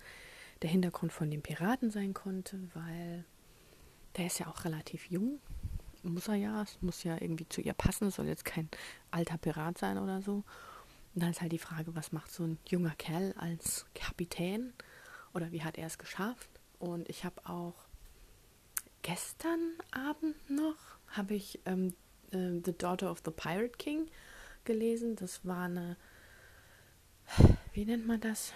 der 0.62 0.70
Hintergrund 0.70 1.14
von 1.14 1.30
den 1.30 1.42
Piraten 1.42 1.92
sein 1.92 2.14
konnte, 2.14 2.58
weil 2.74 3.26
der 4.18 4.28
ist 4.28 4.40
ja 4.40 4.48
auch 4.48 4.66
relativ 4.66 5.10
jung. 5.10 5.40
Muss 6.04 6.28
er 6.28 6.36
ja, 6.36 6.62
es 6.62 6.82
muss 6.82 7.04
ja 7.04 7.16
irgendwie 7.20 7.48
zu 7.48 7.62
ihr 7.62 7.74
passen, 7.74 8.08
es 8.08 8.16
soll 8.16 8.28
jetzt 8.28 8.44
kein 8.46 8.70
alter 9.12 9.38
Pirat 9.38 9.78
sein 9.78 9.98
oder 9.98 10.22
so. 10.22 10.44
Und 11.14 11.22
dann 11.22 11.32
ist 11.32 11.42
halt 11.42 11.52
die 11.52 11.60
Frage, 11.60 11.96
was 11.96 12.12
macht 12.12 12.32
so 12.32 12.44
ein 12.44 12.58
junger 12.68 12.96
Kerl 12.96 13.34
als 13.38 13.86
Kapitän 13.94 14.74
oder 15.34 15.52
wie 15.52 15.64
hat 15.64 15.78
er 15.78 15.88
es 15.88 15.98
geschafft? 15.98 16.50
Und 16.80 17.08
ich 17.08 17.24
habe 17.24 17.48
auch 17.48 17.76
gestern 19.04 19.74
Abend 19.92 20.50
noch, 20.50 20.78
habe 21.08 21.36
ich 21.36 21.60
ähm, 21.66 21.94
äh, 22.32 22.60
The 22.64 22.76
Daughter 22.76 23.12
of 23.12 23.22
the 23.24 23.32
Pirate 23.32 23.78
King 23.78 24.10
gelesen. 24.66 25.16
Das 25.16 25.46
war 25.46 25.66
eine, 25.66 25.98
wie 27.74 27.86
nennt 27.86 28.08
man 28.08 28.20
das? 28.20 28.54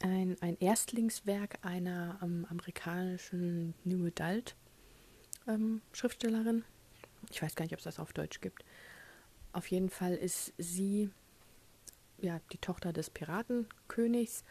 Ein, 0.00 0.36
ein 0.40 0.56
Erstlingswerk 0.60 1.58
einer 1.62 2.20
ähm, 2.22 2.46
amerikanischen 2.48 3.74
New 3.82 4.06
Adult 4.06 4.54
ähm, 5.48 5.82
Schriftstellerin. 5.92 6.64
Ich 7.30 7.42
weiß 7.42 7.56
gar 7.56 7.64
nicht, 7.64 7.72
ob 7.72 7.78
es 7.78 7.84
das 7.84 7.98
auf 7.98 8.12
Deutsch 8.12 8.40
gibt. 8.40 8.64
Auf 9.52 9.66
jeden 9.68 9.90
Fall 9.90 10.14
ist 10.14 10.52
sie 10.58 11.10
ja 12.18 12.40
die 12.52 12.58
Tochter 12.58 12.92
des 12.92 13.10
Piratenkönigs 13.10 14.44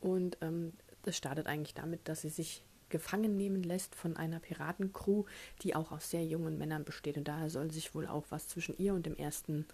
und 0.00 0.38
ähm, 0.40 0.72
das 1.02 1.16
startet 1.16 1.46
eigentlich 1.46 1.74
damit, 1.74 2.08
dass 2.08 2.22
sie 2.22 2.28
sich 2.28 2.64
gefangen 2.88 3.36
nehmen 3.36 3.62
lässt 3.62 3.94
von 3.94 4.16
einer 4.16 4.38
Piratencrew, 4.38 5.24
die 5.62 5.74
auch 5.74 5.90
aus 5.90 6.10
sehr 6.10 6.24
jungen 6.24 6.58
Männern 6.58 6.84
besteht. 6.84 7.16
Und 7.16 7.26
daher 7.26 7.50
soll 7.50 7.72
sich 7.72 7.94
wohl 7.94 8.06
auch 8.06 8.26
was 8.28 8.48
zwischen 8.48 8.76
ihr 8.78 8.94
und 8.94 9.06
dem 9.06 9.16
ersten 9.16 9.66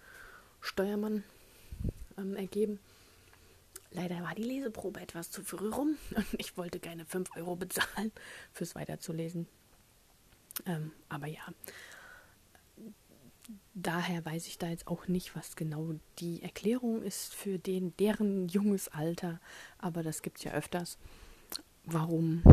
Steuermann 0.61 1.23
ähm, 2.17 2.35
ergeben. 2.35 2.79
Leider 3.91 4.21
war 4.21 4.35
die 4.35 4.43
Leseprobe 4.43 5.01
etwas 5.01 5.31
zu 5.31 5.43
früh 5.43 5.69
rum 5.69 5.97
und 6.15 6.27
ich 6.37 6.57
wollte 6.57 6.79
keine 6.79 7.05
5 7.05 7.35
Euro 7.35 7.55
bezahlen 7.55 8.11
fürs 8.53 8.75
Weiterzulesen. 8.75 9.47
Ähm, 10.65 10.91
aber 11.09 11.27
ja, 11.27 11.41
daher 13.73 14.25
weiß 14.25 14.47
ich 14.47 14.57
da 14.57 14.67
jetzt 14.67 14.87
auch 14.87 15.07
nicht, 15.07 15.35
was 15.35 15.55
genau 15.55 15.93
die 16.19 16.41
Erklärung 16.43 17.01
ist 17.01 17.33
für 17.33 17.57
den, 17.57 17.95
deren 17.97 18.47
junges 18.47 18.87
Alter. 18.89 19.39
Aber 19.77 20.03
das 20.03 20.21
gibt 20.21 20.37
es 20.37 20.43
ja 20.43 20.51
öfters. 20.51 20.97
Warum 21.85 22.43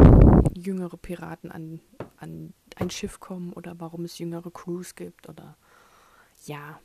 jüngere 0.55 0.97
Piraten 0.97 1.51
an, 1.51 1.81
an 2.17 2.55
ein 2.77 2.91
Schiff 2.91 3.21
kommen 3.21 3.53
oder 3.53 3.79
warum 3.79 4.05
es 4.05 4.19
jüngere 4.19 4.51
Crews 4.51 4.95
gibt 4.95 5.29
oder 5.29 5.57
ja. 6.45 6.81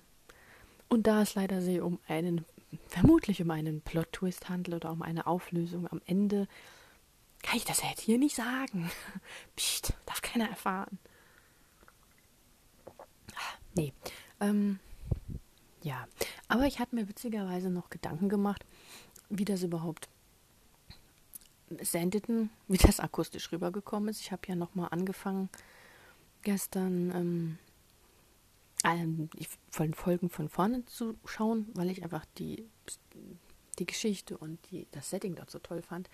Und 0.90 1.08
da 1.08 1.22
es 1.22 1.36
leider 1.36 1.62
sehr 1.62 1.86
um 1.86 2.00
einen, 2.08 2.46
vermutlich 2.88 3.42
um 3.42 3.52
einen 3.52 3.82
Plot-Twist 3.82 4.50
handelt 4.50 4.76
oder 4.76 4.92
um 4.92 5.02
eine 5.02 5.28
Auflösung 5.28 5.88
am 5.90 6.02
Ende, 6.06 6.48
kann 7.44 7.58
ich 7.58 7.66
das 7.66 7.82
jetzt 7.82 8.02
hier 8.02 8.18
nicht 8.18 8.36
sagen. 8.36 8.92
Psst, 9.56 9.94
darf 10.06 10.22
keiner 10.22 10.50
erfahren. 10.50 11.00
Nee. 13.76 13.94
Ähm, 14.40 14.80
ja. 15.84 16.08
Aber 16.48 16.66
ich 16.66 16.80
hatte 16.80 16.96
mir 16.96 17.08
witzigerweise 17.08 17.70
noch 17.70 17.90
Gedanken 17.90 18.30
gemacht, 18.30 18.66
wie 19.30 19.46
das 19.46 19.64
überhaupt 19.64 20.10
sendeten, 21.80 22.50
wie 22.68 22.78
das 22.78 23.00
akustisch 23.00 23.52
rübergekommen 23.52 24.10
ist. 24.10 24.22
Ich 24.22 24.32
habe 24.32 24.42
ja 24.48 24.56
nochmal 24.56 24.90
angefangen, 24.92 25.50
gestern 26.42 27.12
ähm, 27.16 27.58
ähm, 28.84 29.30
von 29.70 29.94
Folgen 29.94 30.30
von 30.30 30.50
vorne 30.50 30.86
zu 30.86 31.16
schauen, 31.26 31.68
weil 31.74 31.90
ich 31.90 32.04
einfach 32.04 32.26
die, 32.38 32.68
die 33.80 33.86
Geschichte 33.86 34.38
und 34.38 34.60
die, 34.72 34.88
das 34.92 35.10
Setting 35.10 35.36
dort 35.36 35.50
so 35.50 35.60
toll 35.60 35.82
fand. 35.82 36.10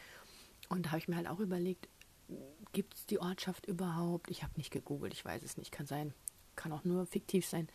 Und 0.70 0.86
da 0.86 0.90
habe 0.92 1.00
ich 1.00 1.08
mir 1.08 1.16
halt 1.16 1.28
auch 1.28 1.40
überlegt, 1.40 1.88
gibt 2.74 2.94
es 2.96 3.06
die 3.06 3.20
Ortschaft 3.20 3.66
überhaupt? 3.68 4.30
Ich 4.30 4.44
habe 4.44 4.54
nicht 4.58 4.72
gegoogelt, 4.72 5.14
ich 5.14 5.24
weiß 5.24 5.44
es 5.44 5.58
nicht, 5.58 5.72
kann 5.72 5.88
sein 5.88 6.14
kann 6.58 6.74
auch 6.74 6.84
nur 6.84 7.06
fiktiv 7.06 7.46
sein. 7.46 7.70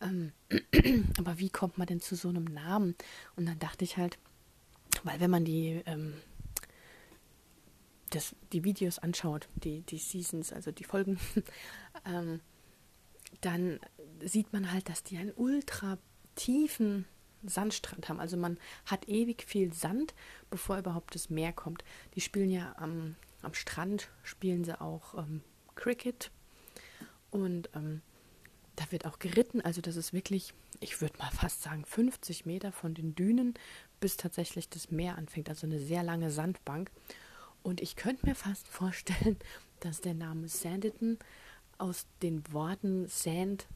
Ähm, 0.00 0.32
aber 1.18 1.38
wie 1.38 1.50
kommt 1.50 1.76
man 1.76 1.86
denn 1.86 2.00
zu 2.00 2.16
so 2.16 2.28
einem 2.28 2.44
Namen? 2.44 2.96
Und 3.36 3.46
dann 3.46 3.58
dachte 3.58 3.84
ich 3.84 3.98
halt, 3.98 4.18
weil 5.04 5.20
wenn 5.20 5.30
man 5.30 5.44
die 5.44 5.82
ähm, 5.84 6.14
das, 8.14 8.34
die 8.52 8.64
Videos 8.64 8.98
anschaut, 8.98 9.48
die, 9.56 9.80
die 9.82 9.98
Seasons, 9.98 10.52
also 10.52 10.70
die 10.70 10.84
Folgen, 10.84 11.18
ähm, 12.06 12.40
dann 13.40 13.80
sieht 14.20 14.52
man 14.52 14.72
halt, 14.72 14.88
dass 14.88 15.02
die 15.02 15.16
einen 15.16 15.32
ultra 15.34 15.98
tiefen 16.34 17.06
Sandstrand 17.44 18.08
haben. 18.08 18.20
Also 18.20 18.36
man 18.36 18.58
hat 18.86 19.08
ewig 19.08 19.44
viel 19.44 19.72
Sand, 19.72 20.14
bevor 20.50 20.78
überhaupt 20.78 21.14
das 21.14 21.30
Meer 21.30 21.52
kommt. 21.52 21.84
Die 22.14 22.20
spielen 22.20 22.50
ja 22.50 22.74
am, 22.76 23.16
am 23.42 23.54
Strand, 23.54 24.08
spielen 24.22 24.64
sie 24.64 24.80
auch 24.80 25.14
ähm, 25.18 25.42
Cricket 25.74 26.30
und 27.30 27.70
ähm, 27.74 28.02
da 28.76 28.90
wird 28.90 29.06
auch 29.06 29.18
geritten. 29.18 29.60
Also 29.60 29.80
das 29.80 29.96
ist 29.96 30.12
wirklich, 30.12 30.54
ich 30.80 31.00
würde 31.00 31.18
mal 31.18 31.30
fast 31.30 31.62
sagen, 31.62 31.84
50 31.84 32.46
Meter 32.46 32.72
von 32.72 32.94
den 32.94 33.14
Dünen 33.14 33.54
bis 34.00 34.16
tatsächlich 34.16 34.68
das 34.68 34.90
Meer 34.90 35.18
anfängt. 35.18 35.48
Also 35.48 35.66
eine 35.66 35.78
sehr 35.78 36.02
lange 36.02 36.30
Sandbank. 36.30 36.90
Und 37.62 37.80
ich 37.80 37.96
könnte 37.96 38.26
mir 38.26 38.34
fast 38.34 38.66
vorstellen, 38.68 39.36
dass 39.80 40.00
der 40.00 40.14
Name 40.14 40.48
Sanditon 40.48 41.18
aus 41.78 42.06
den 42.22 42.42
Worten 42.52 43.08
Sand 43.08 43.66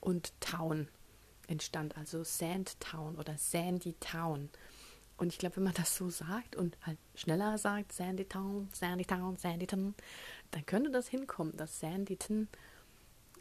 und 0.00 0.32
Town 0.40 0.88
entstand, 1.46 1.96
also 1.96 2.24
Sandtown 2.24 3.16
oder 3.16 3.36
Sandy 3.38 3.94
Town. 4.00 4.48
Und 5.16 5.28
ich 5.28 5.38
glaube, 5.38 5.56
wenn 5.56 5.64
man 5.64 5.74
das 5.74 5.96
so 5.96 6.10
sagt 6.10 6.56
und 6.56 6.76
halt 6.82 6.98
schneller 7.14 7.56
sagt, 7.58 7.92
Sandy 7.92 8.24
Town, 8.24 8.68
Sandy 8.72 9.04
Town, 9.04 9.36
Sandyton, 9.36 9.94
dann 10.50 10.66
könnte 10.66 10.90
das 10.90 11.08
hinkommen, 11.08 11.56
dass 11.56 11.78
Sandyton, 11.78 12.48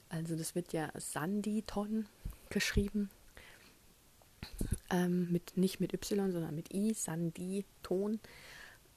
also 0.09 0.35
das 0.35 0.55
wird 0.55 0.73
ja 0.73 0.91
Sandyton 0.95 2.07
geschrieben, 2.49 3.09
ähm, 4.89 5.31
mit, 5.31 5.57
nicht 5.57 5.79
mit 5.79 5.93
Y, 5.93 6.31
sondern 6.31 6.55
mit 6.55 6.73
I, 6.73 6.93
Sandyton, 6.93 8.19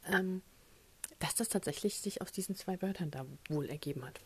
ähm, 0.04 0.42
dass 1.18 1.34
das 1.34 1.48
tatsächlich 1.48 2.00
sich 2.00 2.20
aus 2.20 2.32
diesen 2.32 2.54
zwei 2.56 2.80
Wörtern 2.82 3.10
da 3.10 3.24
wohl 3.48 3.68
ergeben 3.68 4.04
hat. 4.04 4.20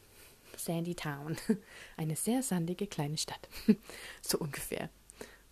Sandy 0.57 0.95
Town. 0.95 1.37
Eine 1.97 2.17
sehr 2.17 2.43
sandige 2.43 2.87
kleine 2.87 3.17
Stadt. 3.17 3.49
so 4.23 4.39
ungefähr. 4.39 4.91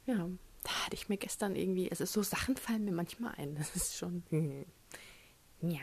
Ja, 0.06 0.28
da 0.64 0.70
hatte 0.84 0.94
ich 0.94 1.08
mir 1.08 1.16
gestern 1.16 1.54
irgendwie, 1.54 1.90
es 1.90 2.00
ist 2.00 2.12
so 2.12 2.22
Sachen 2.22 2.56
fallen 2.56 2.84
mir 2.84 2.92
manchmal 2.92 3.34
ein. 3.36 3.54
Das 3.54 3.74
ist 3.76 3.96
schon. 3.96 4.22
Hm. 4.30 4.64
Ja. 5.60 5.80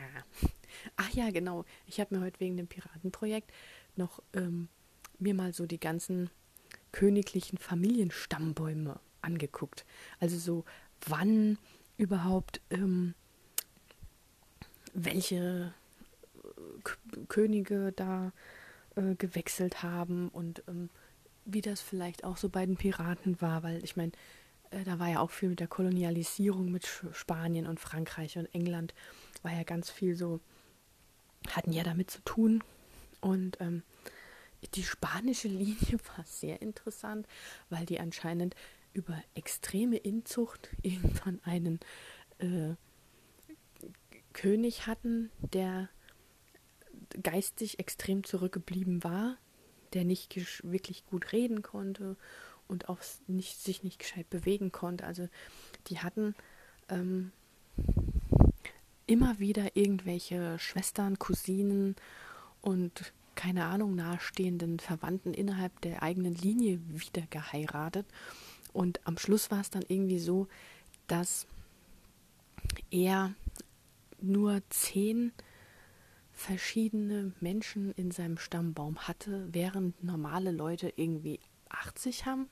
Ach 0.96 1.10
ja, 1.10 1.30
genau. 1.30 1.64
Ich 1.86 2.00
habe 2.00 2.14
mir 2.14 2.24
heute 2.24 2.40
wegen 2.40 2.56
dem 2.56 2.66
Piratenprojekt 2.66 3.52
noch 3.96 4.22
ähm, 4.34 4.68
mir 5.18 5.34
mal 5.34 5.52
so 5.52 5.66
die 5.66 5.80
ganzen 5.80 6.30
königlichen 6.92 7.58
Familienstammbäume 7.58 8.98
angeguckt. 9.22 9.84
Also 10.20 10.38
so, 10.38 10.64
wann 11.06 11.58
überhaupt 11.98 12.60
ähm, 12.70 13.14
welche 14.94 15.74
K 16.84 16.96
Könige 17.28 17.92
da 17.92 18.32
äh, 18.94 19.14
gewechselt 19.16 19.82
haben 19.82 20.28
und 20.28 20.62
ähm, 20.68 20.90
wie 21.44 21.60
das 21.60 21.80
vielleicht 21.80 22.24
auch 22.24 22.36
so 22.36 22.48
bei 22.48 22.66
den 22.66 22.76
Piraten 22.76 23.40
war, 23.40 23.62
weil 23.62 23.82
ich 23.84 23.96
meine, 23.96 24.12
äh, 24.70 24.84
da 24.84 24.98
war 24.98 25.08
ja 25.08 25.20
auch 25.20 25.30
viel 25.30 25.50
mit 25.50 25.60
der 25.60 25.68
Kolonialisierung 25.68 26.70
mit 26.70 26.88
Spanien 27.12 27.66
und 27.66 27.80
Frankreich 27.80 28.36
und 28.38 28.52
England, 28.54 28.94
war 29.42 29.52
ja 29.52 29.62
ganz 29.62 29.90
viel 29.90 30.16
so, 30.16 30.40
hatten 31.50 31.72
ja 31.72 31.84
damit 31.84 32.10
zu 32.10 32.20
tun. 32.22 32.62
Und 33.20 33.60
ähm, 33.60 33.82
die 34.70 34.84
spanische 34.84 35.48
Linie 35.48 35.98
war 36.16 36.24
sehr 36.24 36.62
interessant, 36.62 37.26
weil 37.70 37.86
die 37.86 38.00
anscheinend 38.00 38.54
über 38.92 39.22
extreme 39.34 39.96
Inzucht 39.96 40.70
irgendwann 40.82 41.40
einen 41.44 41.80
äh, 42.38 42.74
König 44.32 44.86
hatten, 44.86 45.30
der 45.52 45.88
geistig 47.22 47.78
extrem 47.78 48.24
zurückgeblieben 48.24 49.04
war, 49.04 49.36
der 49.92 50.04
nicht 50.04 50.36
wirklich 50.62 51.06
gut 51.06 51.32
reden 51.32 51.62
konnte 51.62 52.16
und 52.68 52.88
auch 52.88 52.98
nicht, 53.26 53.58
sich 53.60 53.82
nicht 53.82 53.98
gescheit 53.98 54.28
bewegen 54.28 54.72
konnte. 54.72 55.06
Also 55.06 55.28
die 55.88 56.00
hatten 56.00 56.34
ähm, 56.88 57.32
immer 59.06 59.38
wieder 59.38 59.76
irgendwelche 59.76 60.58
Schwestern, 60.58 61.18
Cousinen 61.18 61.96
und 62.60 63.12
keine 63.36 63.66
Ahnung, 63.66 63.94
nahestehenden 63.94 64.80
Verwandten 64.80 65.32
innerhalb 65.32 65.80
der 65.82 66.02
eigenen 66.02 66.34
Linie 66.34 66.80
wieder 66.88 67.22
geheiratet. 67.30 68.06
Und 68.72 69.00
am 69.06 69.16
Schluss 69.16 69.50
war 69.50 69.60
es 69.60 69.70
dann 69.70 69.84
irgendwie 69.86 70.18
so, 70.18 70.48
dass 71.06 71.46
er 72.90 73.34
nur 74.20 74.62
zehn 74.70 75.32
verschiedene 76.32 77.32
Menschen 77.40 77.92
in 77.92 78.10
seinem 78.10 78.38
Stammbaum 78.38 78.98
hatte, 79.06 79.48
während 79.52 80.02
normale 80.02 80.50
Leute 80.50 80.92
irgendwie 80.96 81.40
80 81.70 82.26
haben, 82.26 82.48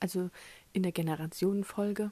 also 0.00 0.30
in 0.72 0.82
der 0.82 0.92
Generationenfolge. 0.92 2.10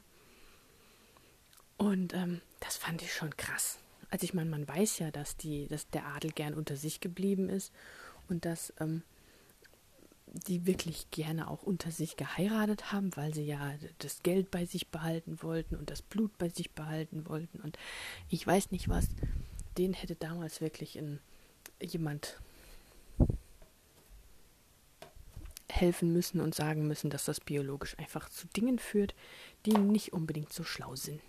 Und 1.77 2.13
ähm, 2.13 2.41
das 2.59 2.77
fand 2.77 3.01
ich 3.01 3.13
schon 3.13 3.35
krass. 3.37 3.79
Also 4.09 4.23
ich 4.23 4.33
meine, 4.33 4.49
man 4.49 4.67
weiß 4.67 4.99
ja, 4.99 5.11
dass 5.11 5.37
die, 5.37 5.67
dass 5.67 5.89
der 5.89 6.05
Adel 6.07 6.31
gern 6.31 6.53
unter 6.53 6.75
sich 6.75 6.99
geblieben 6.99 7.49
ist 7.49 7.71
und 8.31 8.45
dass 8.45 8.73
ähm, 8.79 9.03
die 10.47 10.65
wirklich 10.65 11.11
gerne 11.11 11.49
auch 11.49 11.61
unter 11.61 11.91
sich 11.91 12.15
geheiratet 12.15 12.91
haben, 12.91 13.15
weil 13.15 13.33
sie 13.33 13.45
ja 13.45 13.73
das 13.99 14.23
Geld 14.23 14.49
bei 14.49 14.65
sich 14.65 14.87
behalten 14.87 15.43
wollten 15.43 15.75
und 15.75 15.89
das 15.89 16.01
Blut 16.01 16.37
bei 16.37 16.49
sich 16.49 16.71
behalten 16.71 17.27
wollten. 17.27 17.59
Und 17.59 17.77
ich 18.29 18.47
weiß 18.47 18.71
nicht 18.71 18.89
was 18.89 19.09
den 19.77 19.93
hätte 19.93 20.15
damals 20.15 20.61
wirklich 20.61 20.95
in 20.95 21.19
jemand 21.81 22.39
helfen 25.69 26.11
müssen 26.11 26.41
und 26.41 26.53
sagen 26.53 26.87
müssen, 26.87 27.09
dass 27.09 27.25
das 27.25 27.39
biologisch 27.39 27.97
einfach 27.97 28.29
zu 28.29 28.47
Dingen 28.47 28.77
führt, 28.77 29.15
die 29.65 29.77
nicht 29.77 30.13
unbedingt 30.13 30.51
so 30.51 30.63
schlau 30.63 30.95
sind. 30.95 31.21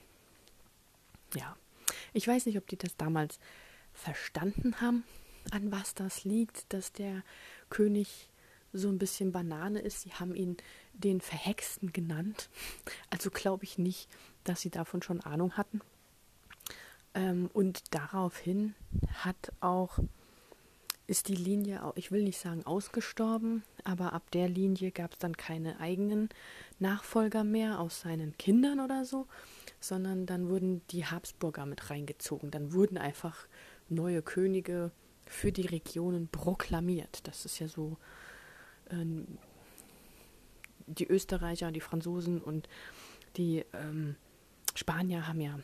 Ja, 1.34 1.56
ich 2.12 2.26
weiß 2.26 2.46
nicht, 2.46 2.58
ob 2.58 2.66
die 2.66 2.76
das 2.76 2.96
damals 2.96 3.38
verstanden 3.94 4.80
haben, 4.80 5.04
an 5.50 5.72
was 5.72 5.94
das 5.94 6.24
liegt, 6.24 6.72
dass 6.72 6.92
der 6.92 7.22
König 7.70 8.28
so 8.72 8.88
ein 8.88 8.98
bisschen 8.98 9.32
Banane 9.32 9.80
ist. 9.80 10.02
Sie 10.02 10.12
haben 10.12 10.34
ihn 10.34 10.56
den 10.94 11.20
Verhexten 11.20 11.92
genannt. 11.92 12.48
Also 13.10 13.30
glaube 13.30 13.64
ich 13.64 13.78
nicht, 13.78 14.08
dass 14.44 14.60
sie 14.60 14.70
davon 14.70 15.02
schon 15.02 15.20
Ahnung 15.20 15.56
hatten. 15.56 15.80
Ähm, 17.14 17.50
und 17.52 17.82
daraufhin 17.94 18.74
hat 19.14 19.52
auch, 19.60 19.98
ist 21.06 21.28
die 21.28 21.36
Linie, 21.36 21.92
ich 21.96 22.10
will 22.10 22.22
nicht 22.22 22.38
sagen 22.38 22.64
ausgestorben, 22.64 23.64
aber 23.84 24.12
ab 24.14 24.30
der 24.30 24.48
Linie 24.48 24.92
gab 24.92 25.12
es 25.12 25.18
dann 25.18 25.36
keine 25.36 25.78
eigenen 25.80 26.30
Nachfolger 26.78 27.44
mehr 27.44 27.80
aus 27.80 28.00
seinen 28.00 28.36
Kindern 28.38 28.80
oder 28.80 29.04
so, 29.04 29.26
sondern 29.80 30.24
dann 30.24 30.48
wurden 30.48 30.80
die 30.90 31.04
Habsburger 31.04 31.66
mit 31.66 31.90
reingezogen. 31.90 32.50
Dann 32.50 32.72
wurden 32.72 32.96
einfach 32.96 33.46
neue 33.88 34.22
Könige 34.22 34.90
für 35.26 35.52
die 35.52 35.66
Regionen 35.66 36.28
proklamiert. 36.28 37.26
Das 37.26 37.44
ist 37.44 37.58
ja 37.58 37.68
so, 37.68 37.96
ähm, 38.90 39.38
die 40.86 41.06
Österreicher, 41.06 41.72
die 41.72 41.80
Franzosen 41.80 42.40
und 42.40 42.68
die 43.36 43.64
ähm, 43.72 44.16
Spanier 44.74 45.26
haben 45.26 45.40
ja 45.40 45.58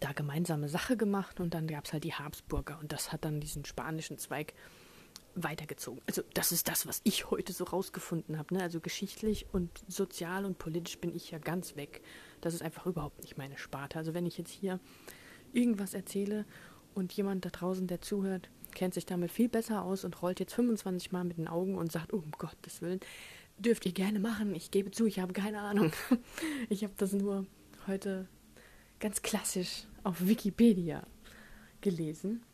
da 0.00 0.12
gemeinsame 0.12 0.68
Sache 0.68 0.96
gemacht 0.96 1.40
und 1.40 1.54
dann 1.54 1.66
gab 1.66 1.84
es 1.84 1.92
halt 1.92 2.04
die 2.04 2.14
Habsburger 2.14 2.78
und 2.80 2.92
das 2.92 3.12
hat 3.12 3.24
dann 3.24 3.40
diesen 3.40 3.64
spanischen 3.64 4.18
Zweig 4.18 4.54
weitergezogen. 5.34 6.00
Also 6.06 6.22
das 6.34 6.52
ist 6.52 6.68
das, 6.68 6.86
was 6.86 7.00
ich 7.04 7.30
heute 7.30 7.52
so 7.52 7.64
rausgefunden 7.64 8.38
habe. 8.38 8.54
Ne? 8.54 8.62
Also 8.62 8.80
geschichtlich 8.80 9.46
und 9.52 9.70
sozial 9.86 10.44
und 10.44 10.58
politisch 10.58 10.98
bin 10.98 11.14
ich 11.14 11.30
ja 11.30 11.38
ganz 11.38 11.76
weg. 11.76 12.02
Das 12.40 12.54
ist 12.54 12.62
einfach 12.62 12.86
überhaupt 12.86 13.22
nicht 13.22 13.38
meine 13.38 13.58
Sparte. 13.58 13.98
Also 13.98 14.14
wenn 14.14 14.26
ich 14.26 14.38
jetzt 14.38 14.50
hier 14.50 14.80
irgendwas 15.52 15.94
erzähle 15.94 16.44
und 16.94 17.12
jemand 17.12 17.44
da 17.44 17.50
draußen, 17.50 17.86
der 17.86 18.00
zuhört, 18.00 18.50
kennt 18.78 18.94
sich 18.94 19.06
damit 19.06 19.32
viel 19.32 19.48
besser 19.48 19.82
aus 19.82 20.04
und 20.04 20.22
rollt 20.22 20.38
jetzt 20.38 20.54
25 20.54 21.10
Mal 21.10 21.24
mit 21.24 21.36
den 21.36 21.48
Augen 21.48 21.76
und 21.76 21.90
sagt, 21.90 22.12
um 22.12 22.30
Gottes 22.38 22.80
Willen, 22.80 23.00
dürft 23.58 23.84
ihr 23.86 23.92
gerne 23.92 24.20
machen. 24.20 24.54
Ich 24.54 24.70
gebe 24.70 24.92
zu, 24.92 25.04
ich 25.04 25.18
habe 25.18 25.32
keine 25.32 25.60
Ahnung. 25.60 25.92
Ich 26.68 26.84
habe 26.84 26.94
das 26.96 27.12
nur 27.12 27.44
heute 27.88 28.28
ganz 29.00 29.20
klassisch 29.22 29.84
auf 30.04 30.28
Wikipedia 30.28 31.02
gelesen 31.80 32.44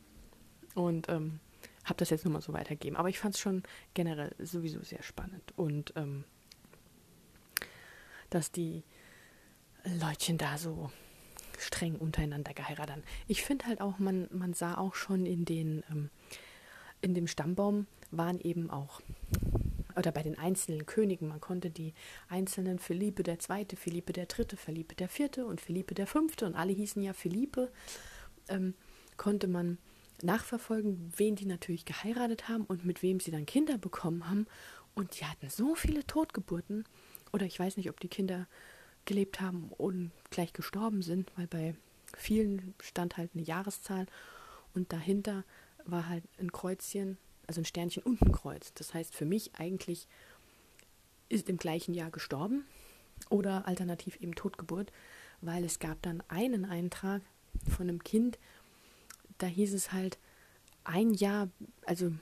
und 0.75 1.11
ähm, 1.11 1.41
habe 1.85 1.99
das 1.99 2.09
jetzt 2.09 2.25
nur 2.25 2.33
mal 2.33 2.41
so 2.41 2.55
weitergegeben. 2.55 2.97
Aber 2.97 3.11
ich 3.11 3.19
fand 3.19 3.35
es 3.35 3.41
schon 3.41 3.63
generell 3.93 4.35
sowieso 4.39 4.83
sehr 4.83 5.03
spannend 5.03 5.53
und 5.57 5.93
ähm, 5.95 6.25
dass 8.31 8.51
die 8.51 8.83
Leutchen 10.01 10.39
da 10.39 10.57
so 10.57 10.91
streng 11.59 11.97
untereinander 11.97 12.55
geheiratet. 12.55 13.05
Ich 13.29 13.43
finde 13.43 13.67
halt 13.67 13.81
auch, 13.81 13.99
man, 13.99 14.29
man 14.33 14.55
sah 14.55 14.77
auch 14.77 14.95
schon 14.95 15.27
in 15.27 15.45
den 15.45 15.83
ähm, 15.91 16.11
in 17.01 17.15
dem 17.15 17.27
Stammbaum 17.27 17.87
waren 18.11 18.41
eben 18.41 18.71
auch 18.71 19.01
oder 19.97 20.11
bei 20.11 20.23
den 20.23 20.39
einzelnen 20.39 20.87
Königen, 20.87 21.29
man 21.29 21.41
konnte 21.41 21.71
die 21.71 21.93
einzelnen 22.29 22.79
Philippe 22.79 23.23
der 23.23 23.39
Zweite, 23.39 23.77
Philippe 23.77 24.13
der 24.13 24.27
Dritte, 24.27 24.57
Philippe 24.57 24.95
der 24.97 25.09
Vierte 25.09 25.47
und 25.47 25.61
Philippe 25.61 25.95
der 25.95 26.07
Fünfte 26.07 26.47
und 26.47 26.55
alle 26.57 26.73
hießen 26.73 27.03
ja 27.03 27.13
Philippe, 27.13 27.71
ähm, 28.49 28.75
konnte 29.17 29.47
man 29.47 29.79
nachverfolgen, 30.23 31.13
wen 31.17 31.37
die 31.37 31.47
natürlich 31.47 31.85
geheiratet 31.85 32.49
haben 32.49 32.65
und 32.65 32.85
mit 32.85 33.03
wem 33.03 33.21
sie 33.21 33.31
dann 33.31 33.47
Kinder 33.47 33.79
bekommen 33.79 34.29
haben. 34.29 34.47
Und 34.95 35.21
die 35.21 35.27
hatten 35.27 35.51
so 35.51 35.75
viele 35.75 36.07
Totgeburten. 36.07 36.85
Oder 37.33 37.47
ich 37.47 37.59
weiß 37.59 37.77
nicht, 37.77 37.91
ob 37.91 38.01
die 38.01 38.09
Kinder 38.09 38.47
gelebt 39.05 39.41
haben 39.41 39.71
und 39.77 40.11
gleich 40.31 40.53
gestorben 40.53 41.03
sind, 41.03 41.33
weil 41.37 41.47
bei 41.47 41.75
vielen 42.17 42.75
stand 42.81 43.17
halt 43.17 43.31
eine 43.35 43.43
Jahreszahl 43.43 44.07
und 44.75 44.93
dahinter 44.93 45.45
war 45.85 46.09
halt 46.09 46.25
ein 46.39 46.53
Kreuzchen, 46.53 47.19
also 47.47 47.61
ein 47.61 47.65
Sternchen 47.65 48.03
und 48.03 48.23
ein 48.23 48.33
Kreuz. 48.33 48.73
Das 48.75 48.95
heißt 48.95 49.15
für 49.15 49.27
mich 49.27 49.55
eigentlich 49.57 50.07
ist 51.29 51.49
im 51.49 51.57
gleichen 51.57 51.95
Jahr 51.95 52.11
gestorben 52.11 52.65
oder 53.31 53.67
alternativ 53.67 54.17
eben 54.21 54.35
Totgeburt, 54.35 54.93
weil 55.41 55.65
es 55.65 55.79
gab 55.79 56.01
dann 56.03 56.23
einen 56.29 56.65
Eintrag 56.65 57.23
von 57.69 57.89
einem 57.89 58.03
Kind, 58.03 58.39
da 59.39 59.47
hieß 59.47 59.75
es 59.75 59.93
halt 59.93 60.19
ein 60.85 61.15
Jahr, 61.15 61.49
also 61.87 62.13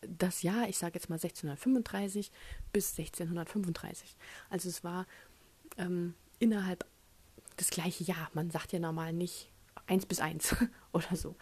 das 0.00 0.42
Jahr, 0.42 0.68
ich 0.68 0.78
sage 0.78 0.94
jetzt 0.94 1.08
mal 1.08 1.16
1635 1.16 2.32
bis 2.72 2.98
1635. 2.98 4.16
Also 4.50 4.68
es 4.68 4.82
war 4.82 5.06
ähm, 5.78 6.14
innerhalb 6.38 6.86
das 7.56 7.70
gleiche 7.70 8.04
Jahr. 8.04 8.30
Man 8.34 8.50
sagt 8.50 8.72
ja 8.72 8.78
normal 8.78 9.12
nicht 9.12 9.50
eins 9.86 10.06
bis 10.06 10.20
eins 10.20 10.54
oder 10.92 11.16
so. 11.16 11.36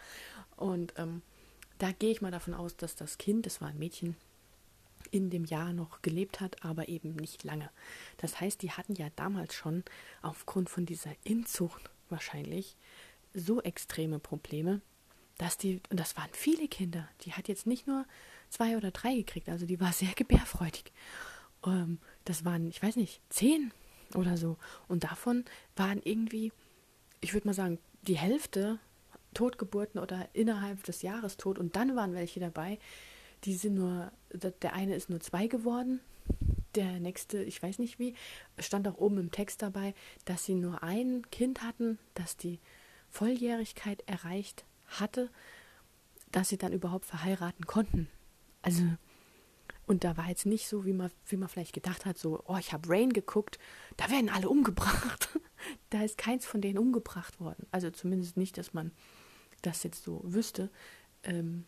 Und 0.55 0.93
ähm, 0.97 1.21
da 1.77 1.91
gehe 1.91 2.11
ich 2.11 2.21
mal 2.21 2.31
davon 2.31 2.53
aus, 2.53 2.77
dass 2.77 2.95
das 2.95 3.17
Kind, 3.17 3.45
das 3.45 3.61
war 3.61 3.69
ein 3.69 3.79
Mädchen, 3.79 4.15
in 5.09 5.29
dem 5.29 5.45
Jahr 5.45 5.73
noch 5.73 6.01
gelebt 6.01 6.39
hat, 6.39 6.63
aber 6.63 6.87
eben 6.89 7.15
nicht 7.15 7.43
lange. 7.43 7.69
Das 8.17 8.39
heißt, 8.39 8.61
die 8.61 8.71
hatten 8.71 8.93
ja 8.93 9.07
damals 9.15 9.53
schon 9.53 9.83
aufgrund 10.21 10.69
von 10.69 10.85
dieser 10.85 11.11
Inzucht 11.23 11.89
wahrscheinlich 12.09 12.75
so 13.33 13.61
extreme 13.61 14.19
Probleme, 14.19 14.81
dass 15.37 15.57
die, 15.57 15.81
und 15.89 15.99
das 15.99 16.15
waren 16.17 16.29
viele 16.33 16.67
Kinder, 16.67 17.07
die 17.21 17.33
hat 17.33 17.47
jetzt 17.47 17.65
nicht 17.65 17.87
nur 17.87 18.05
zwei 18.49 18.77
oder 18.77 18.91
drei 18.91 19.15
gekriegt, 19.15 19.49
also 19.49 19.65
die 19.65 19.79
war 19.79 19.91
sehr 19.91 20.13
gebärfreudig. 20.13 20.91
Ähm, 21.65 21.99
das 22.25 22.45
waren, 22.45 22.67
ich 22.67 22.81
weiß 22.81 22.95
nicht, 22.95 23.21
zehn 23.29 23.71
oder 24.15 24.37
so. 24.37 24.57
Und 24.87 25.03
davon 25.03 25.45
waren 25.75 26.01
irgendwie, 26.03 26.51
ich 27.19 27.33
würde 27.33 27.47
mal 27.47 27.53
sagen, 27.53 27.79
die 28.03 28.17
Hälfte 28.17 28.79
Totgeburten 29.33 29.99
oder 29.99 30.27
innerhalb 30.33 30.83
des 30.83 31.01
Jahres 31.01 31.37
tot. 31.37 31.57
Und 31.57 31.75
dann 31.75 31.95
waren 31.95 32.13
welche 32.13 32.39
dabei, 32.39 32.79
die 33.43 33.53
sind 33.53 33.75
nur, 33.75 34.11
der 34.33 34.73
eine 34.73 34.95
ist 34.95 35.09
nur 35.09 35.19
zwei 35.19 35.47
geworden, 35.47 35.99
der 36.75 36.99
nächste, 36.99 37.43
ich 37.43 37.61
weiß 37.61 37.79
nicht 37.79 37.99
wie, 37.99 38.13
stand 38.59 38.87
auch 38.87 38.97
oben 38.97 39.17
im 39.17 39.31
Text 39.31 39.61
dabei, 39.61 39.93
dass 40.25 40.45
sie 40.45 40.55
nur 40.55 40.83
ein 40.83 41.29
Kind 41.31 41.63
hatten, 41.63 41.97
das 42.13 42.37
die 42.37 42.59
Volljährigkeit 43.09 44.03
erreicht 44.05 44.65
hatte, 44.87 45.29
dass 46.31 46.49
sie 46.49 46.57
dann 46.57 46.71
überhaupt 46.71 47.05
verheiraten 47.05 47.65
konnten. 47.65 48.07
Also, 48.61 48.83
und 49.87 50.03
da 50.03 50.15
war 50.17 50.29
jetzt 50.29 50.45
nicht 50.45 50.67
so, 50.67 50.85
wie 50.85 50.93
man, 50.93 51.11
wie 51.25 51.37
man 51.37 51.49
vielleicht 51.49 51.73
gedacht 51.73 52.05
hat, 52.05 52.17
so, 52.17 52.41
oh, 52.45 52.57
ich 52.57 52.71
habe 52.71 52.89
Rain 52.89 53.11
geguckt, 53.11 53.59
da 53.97 54.09
werden 54.09 54.29
alle 54.29 54.49
umgebracht. 54.49 55.29
da 55.89 56.03
ist 56.03 56.17
keins 56.17 56.45
von 56.45 56.61
denen 56.61 56.77
umgebracht 56.77 57.39
worden. 57.39 57.65
Also 57.71 57.89
zumindest 57.89 58.37
nicht, 58.37 58.57
dass 58.57 58.73
man 58.73 58.91
das 59.61 59.83
jetzt 59.83 60.03
so 60.03 60.21
wüsste. 60.23 60.69
Ähm, 61.23 61.65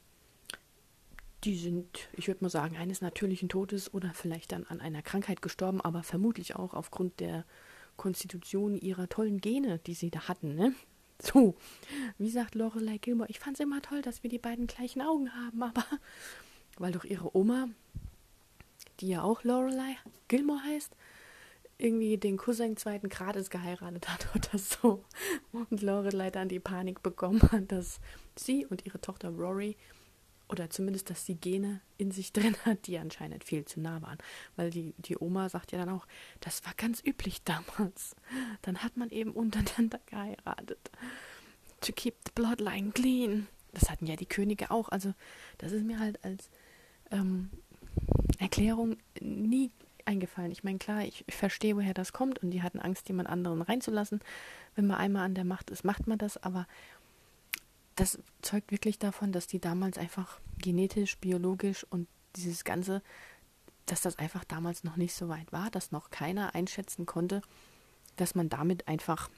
die 1.43 1.57
sind, 1.57 2.07
ich 2.13 2.27
würde 2.27 2.43
mal 2.43 2.49
sagen, 2.49 2.77
eines 2.77 3.01
natürlichen 3.01 3.49
Todes 3.49 3.93
oder 3.93 4.13
vielleicht 4.13 4.53
dann 4.53 4.65
an 4.65 4.79
einer 4.79 5.01
Krankheit 5.01 5.41
gestorben, 5.41 5.81
aber 5.81 6.03
vermutlich 6.03 6.55
auch 6.55 6.73
aufgrund 6.73 7.19
der 7.19 7.45
Konstitution 7.97 8.77
ihrer 8.77 9.09
tollen 9.09 9.41
Gene, 9.41 9.79
die 9.79 9.93
sie 9.93 10.09
da 10.09 10.27
hatten, 10.27 10.55
ne? 10.55 10.73
So, 11.21 11.55
wie 12.17 12.29
sagt 12.29 12.55
Lorelei 12.55 12.97
Gilmore, 12.97 13.29
ich 13.29 13.39
fand 13.39 13.57
es 13.57 13.63
immer 13.63 13.81
toll, 13.81 14.01
dass 14.01 14.23
wir 14.23 14.29
die 14.29 14.39
beiden 14.39 14.67
gleichen 14.67 15.01
Augen 15.01 15.33
haben, 15.33 15.61
aber 15.63 15.85
weil 16.77 16.91
doch 16.91 17.05
ihre 17.05 17.35
Oma, 17.37 17.69
die 19.03 19.09
ja 19.09 19.21
auch 19.21 19.43
Lorelei 19.43 19.97
Gilmore 20.29 20.63
heißt, 20.63 20.95
irgendwie 21.77 22.17
den 22.17 22.37
Cousin 22.37 22.77
zweiten 22.77 23.09
Grades 23.09 23.49
geheiratet 23.49 24.07
hat 24.07 24.27
oder 24.35 24.57
so. 24.57 25.03
Und 25.51 25.81
Lorelei 25.81 26.31
dann 26.31 26.47
die 26.47 26.61
Panik 26.61 27.03
bekommen 27.03 27.41
hat, 27.51 27.71
dass 27.71 27.99
sie 28.37 28.65
und 28.65 28.85
ihre 28.85 29.01
Tochter 29.01 29.29
Rory 29.29 29.75
oder 30.47 30.69
zumindest, 30.69 31.09
dass 31.09 31.25
sie 31.25 31.35
Gene 31.35 31.81
in 31.97 32.11
sich 32.11 32.31
drin 32.31 32.55
hat, 32.63 32.87
die 32.87 32.97
anscheinend 32.97 33.43
viel 33.43 33.65
zu 33.65 33.81
nah 33.81 34.01
waren. 34.01 34.17
Weil 34.55 34.69
die, 34.69 34.93
die 34.97 35.17
Oma 35.17 35.49
sagt 35.49 35.73
ja 35.73 35.79
dann 35.79 35.89
auch, 35.89 36.07
das 36.39 36.63
war 36.63 36.73
ganz 36.75 37.03
üblich 37.05 37.43
damals. 37.43 38.15
Dann 38.61 38.83
hat 38.83 38.95
man 38.95 39.09
eben 39.09 39.31
untereinander 39.31 39.99
geheiratet. 40.05 40.91
To 41.81 41.91
keep 41.91 42.15
the 42.25 42.31
bloodline 42.33 42.91
clean. 42.93 43.47
Das 43.73 43.89
hatten 43.89 44.05
ja 44.05 44.15
die 44.15 44.27
Könige 44.27 44.71
auch. 44.71 44.87
Also, 44.89 45.13
das 45.57 45.73
ist 45.73 45.83
mir 45.83 45.99
halt 45.99 46.23
als 46.23 46.49
ähm, 47.13 47.49
Erklärung 48.43 48.97
nie 49.21 49.71
eingefallen. 50.05 50.51
Ich 50.51 50.65
meine, 50.65 50.77
klar, 50.77 51.01
ich, 51.03 51.23
verstehe, 51.29 51.77
woher 51.77 51.93
das 51.93 52.11
kommt 52.11 52.39
und 52.39 52.51
die 52.51 52.61
hatten 52.61 52.79
Angst, 52.79 53.07
jemand 53.07 53.29
anderen 53.29 53.61
reinzulassen. 53.61 54.19
Wenn 54.75 54.85
man 54.85 54.97
einmal 54.97 55.23
an 55.23 55.33
der 55.33 55.45
Macht 55.45 55.69
ist, 55.69 55.85
macht 55.85 56.07
man 56.07 56.17
das, 56.17 56.35
aber 56.43 56.67
das 57.95 58.19
zeugt 58.41 58.71
wirklich 58.71 58.99
davon, 58.99 59.31
dass 59.31 59.47
die 59.47 59.59
damals 59.59 59.97
einfach 59.97 60.41
genetisch, 60.57 61.17
biologisch 61.19 61.85
und 61.89 62.07
dieses 62.35 62.65
Ganze, 62.65 63.01
dass 63.85 64.01
das 64.01 64.19
einfach 64.19 64.43
damals 64.43 64.83
noch 64.83 64.97
nicht 64.97 65.13
so 65.13 65.29
weit 65.29 65.53
war, 65.53 65.71
dass 65.71 65.91
noch 65.91 66.09
keiner 66.09 66.53
einschätzen 66.53 67.05
konnte, 67.05 67.41
dass 68.17 68.35
man 68.35 68.49
damit 68.49 68.89
einfach 68.89 69.29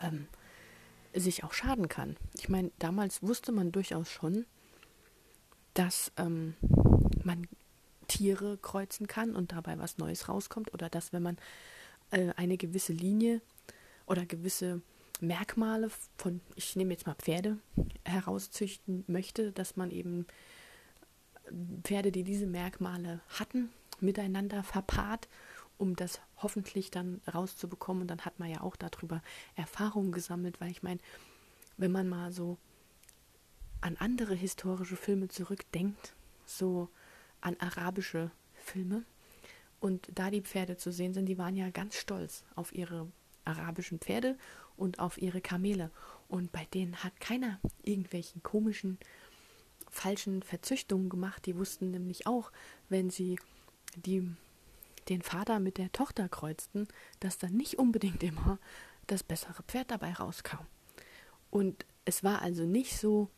ähm, 0.00 0.28
sich 1.14 1.42
auch 1.42 1.52
schaden 1.52 1.88
kann. 1.88 2.16
Ich 2.34 2.48
meine, 2.48 2.70
damals 2.78 3.22
wusste 3.22 3.50
man 3.50 3.72
durchaus 3.72 4.08
schon, 4.08 4.46
dass 5.74 6.12
ähm, 6.16 6.54
man 7.24 7.48
Tiere 8.06 8.58
kreuzen 8.58 9.06
kann 9.06 9.34
und 9.34 9.52
dabei 9.52 9.78
was 9.78 9.98
Neues 9.98 10.28
rauskommt 10.28 10.72
oder 10.74 10.88
dass 10.88 11.12
wenn 11.12 11.22
man 11.22 11.36
äh, 12.10 12.32
eine 12.36 12.56
gewisse 12.56 12.92
Linie 12.92 13.40
oder 14.06 14.26
gewisse 14.26 14.80
Merkmale 15.20 15.90
von, 16.18 16.40
ich 16.54 16.76
nehme 16.76 16.92
jetzt 16.92 17.06
mal 17.06 17.14
Pferde, 17.14 17.58
herauszüchten 18.04 19.04
möchte, 19.06 19.52
dass 19.52 19.76
man 19.76 19.90
eben 19.90 20.26
Pferde, 21.82 22.12
die 22.12 22.24
diese 22.24 22.46
Merkmale 22.46 23.20
hatten, 23.28 23.70
miteinander 24.00 24.62
verpaart, 24.62 25.28
um 25.78 25.96
das 25.96 26.20
hoffentlich 26.38 26.90
dann 26.90 27.20
rauszubekommen. 27.32 28.02
Und 28.02 28.08
dann 28.08 28.24
hat 28.24 28.38
man 28.38 28.50
ja 28.50 28.60
auch 28.60 28.76
darüber 28.76 29.22
Erfahrungen 29.54 30.12
gesammelt, 30.12 30.60
weil 30.60 30.70
ich 30.70 30.82
meine, 30.82 31.00
wenn 31.76 31.92
man 31.92 32.08
mal 32.08 32.32
so 32.32 32.58
an 33.80 33.96
andere 33.96 34.34
historische 34.34 34.96
Filme 34.96 35.28
zurückdenkt, 35.28 36.14
so 36.44 36.88
an 37.40 37.56
arabische 37.60 38.30
Filme, 38.54 39.04
und 39.80 40.08
da 40.14 40.30
die 40.30 40.40
Pferde 40.40 40.76
zu 40.76 40.90
sehen 40.90 41.14
sind, 41.14 41.26
die 41.26 41.38
waren 41.38 41.56
ja 41.56 41.70
ganz 41.70 41.96
stolz 41.96 42.44
auf 42.54 42.74
ihre 42.74 43.10
arabischen 43.44 43.98
Pferde 43.98 44.36
und 44.76 44.98
auf 44.98 45.18
ihre 45.18 45.40
Kamele. 45.40 45.90
Und 46.28 46.50
bei 46.52 46.66
denen 46.74 47.04
hat 47.04 47.20
keiner 47.20 47.60
irgendwelchen 47.82 48.42
komischen, 48.42 48.98
falschen 49.90 50.42
Verzüchtungen 50.42 51.08
gemacht. 51.08 51.46
Die 51.46 51.56
wussten 51.56 51.90
nämlich 51.90 52.26
auch, 52.26 52.50
wenn 52.88 53.10
sie 53.10 53.38
die, 53.94 54.28
den 55.08 55.22
Vater 55.22 55.60
mit 55.60 55.78
der 55.78 55.92
Tochter 55.92 56.28
kreuzten, 56.28 56.88
dass 57.20 57.38
dann 57.38 57.52
nicht 57.52 57.78
unbedingt 57.78 58.22
immer 58.22 58.58
das 59.06 59.22
bessere 59.22 59.62
Pferd 59.62 59.90
dabei 59.90 60.14
rauskam. 60.14 60.64
Und 61.50 61.86
es 62.04 62.24
war 62.24 62.42
also 62.42 62.64
nicht 62.64 62.98
so, 62.98 63.30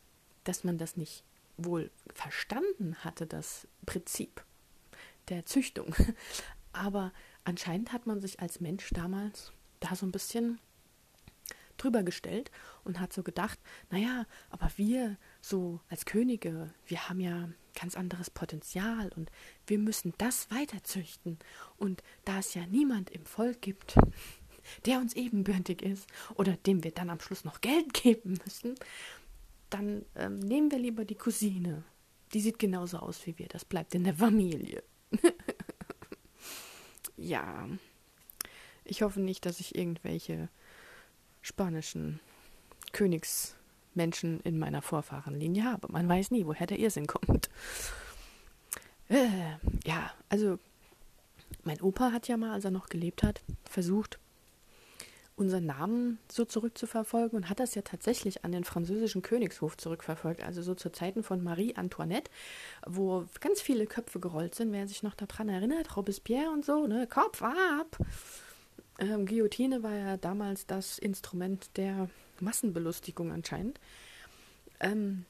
dass 0.45 0.65
man 0.65 0.79
das 0.79 0.97
nicht 0.97 1.25
wohl 1.59 1.91
verstanden 2.15 2.97
hatte, 3.05 3.27
das 3.27 3.69
Prinzip 3.85 4.45
der 5.29 5.45
Züchtung. 5.45 5.95
Aber 6.73 7.13
anscheinend 7.45 7.93
hat 7.93 8.07
man 8.07 8.21
sich 8.21 8.41
als 8.41 8.61
Mensch 8.61 8.91
damals 8.91 9.53
da 9.81 9.95
so 9.95 10.07
ein 10.07 10.13
bisschen 10.13 10.59
drüber 11.77 12.03
gestellt 12.03 12.51
und 12.85 13.01
hat 13.01 13.13
so 13.13 13.23
gedacht, 13.23 13.59
naja, 13.91 14.27
aber 14.51 14.71
wir 14.77 15.17
so 15.41 15.81
als 15.89 16.05
Könige, 16.05 16.75
wir 16.87 17.09
haben 17.09 17.21
ja 17.21 17.49
ganz 17.81 17.97
anderes 17.97 18.31
Potenzial 18.31 19.11
und 19.15 19.31
wir 19.67 19.79
müssen 19.79 20.13
das 20.19 20.51
weiterzüchten. 20.51 21.39
Und 21.77 22.03
da 22.25 22.39
es 22.39 22.55
ja 22.55 22.67
niemand 22.67 23.11
im 23.11 23.25
Volk 23.25 23.63
gibt, 23.63 23.97
der 24.87 24.99
uns 24.99 25.15
ebenbürtig 25.15 25.83
ist 25.83 26.09
oder 26.35 26.57
dem 26.57 26.83
wir 26.85 26.91
dann 26.91 27.11
am 27.11 27.21
Schluss 27.21 27.45
noch 27.45 27.61
Geld 27.61 27.95
geben 27.95 28.39
müssen, 28.45 28.75
dann 29.71 30.05
ähm, 30.15 30.39
nehmen 30.39 30.71
wir 30.71 30.79
lieber 30.79 31.05
die 31.05 31.15
Cousine. 31.15 31.85
Die 32.33 32.41
sieht 32.41 32.59
genauso 32.59 32.99
aus 32.99 33.27
wie 33.27 33.39
wir, 33.39 33.49
das 33.49 33.65
bleibt 33.65 33.95
in 33.95 34.05
der 34.05 34.15
Familie. 34.15 34.83
ja. 37.17 37.69
Ich 38.85 39.03
hoffe 39.03 39.21
nicht, 39.21 39.47
dass 39.47 39.61
ich 39.61 39.75
irgendwelche 39.75 40.49
spanischen 41.43 42.21
Königsmenschen 42.93 44.41
in 44.41 44.59
meiner 44.59 44.83
Vorfahrenlinie 44.83 45.65
habe. 45.65 45.91
Man 45.91 46.09
weiß 46.09 46.31
nie, 46.31 46.47
woher 46.47 46.67
der 46.67 46.79
Irrsinn 46.79 47.07
kommt. 47.07 47.51
Äh, 49.11 49.57
ja, 49.87 50.13
also 50.29 50.59
mein 51.65 51.81
Opa 51.81 52.13
hat 52.13 52.29
ja 52.29 52.37
mal, 52.37 52.53
als 52.53 52.67
er 52.67 52.71
noch 52.71 52.91
gelebt 52.91 53.23
hat, 53.23 53.43
versucht, 53.65 54.19
unseren 55.39 55.67
Namen 55.67 56.19
so 56.31 56.45
zurückzuverfolgen 56.45 57.37
und 57.37 57.49
hat 57.49 57.61
das 57.61 57.75
ja 57.75 57.83
tatsächlich 57.83 58.45
an 58.45 58.53
den 58.53 58.65
französischen 58.65 59.23
Königshof 59.23 59.77
zurückverfolgt, 59.77 60.43
also 60.43 60.63
so 60.63 60.75
zu 60.75 60.91
Zeiten 60.91 61.23
von 61.23 61.43
Marie 61.43 61.77
Antoinette, 61.77 62.31
wo 62.87 63.25
ganz 63.41 63.61
viele 63.61 63.87
Köpfe 63.87 64.21
gerollt 64.21 64.55
sind, 64.55 64.73
wer 64.73 64.89
sich 64.89 65.03
noch 65.03 65.15
daran 65.15 65.49
erinnert, 65.49 65.97
Robespierre 65.97 66.51
und 66.51 66.65
so, 66.65 66.87
ne, 66.87 67.07
Kopf 67.07 67.43
ab. 67.43 67.99
Ähm, 68.99 69.27
Guillotine 69.27 69.83
war 69.83 69.95
ja 69.95 70.17
damals 70.17 70.67
das 70.67 70.99
Instrument 70.99 71.71
der 71.77 72.11
Massenbelustigung 72.41 73.33
anscheinend. 73.33 73.79
Ähm, 74.81 75.25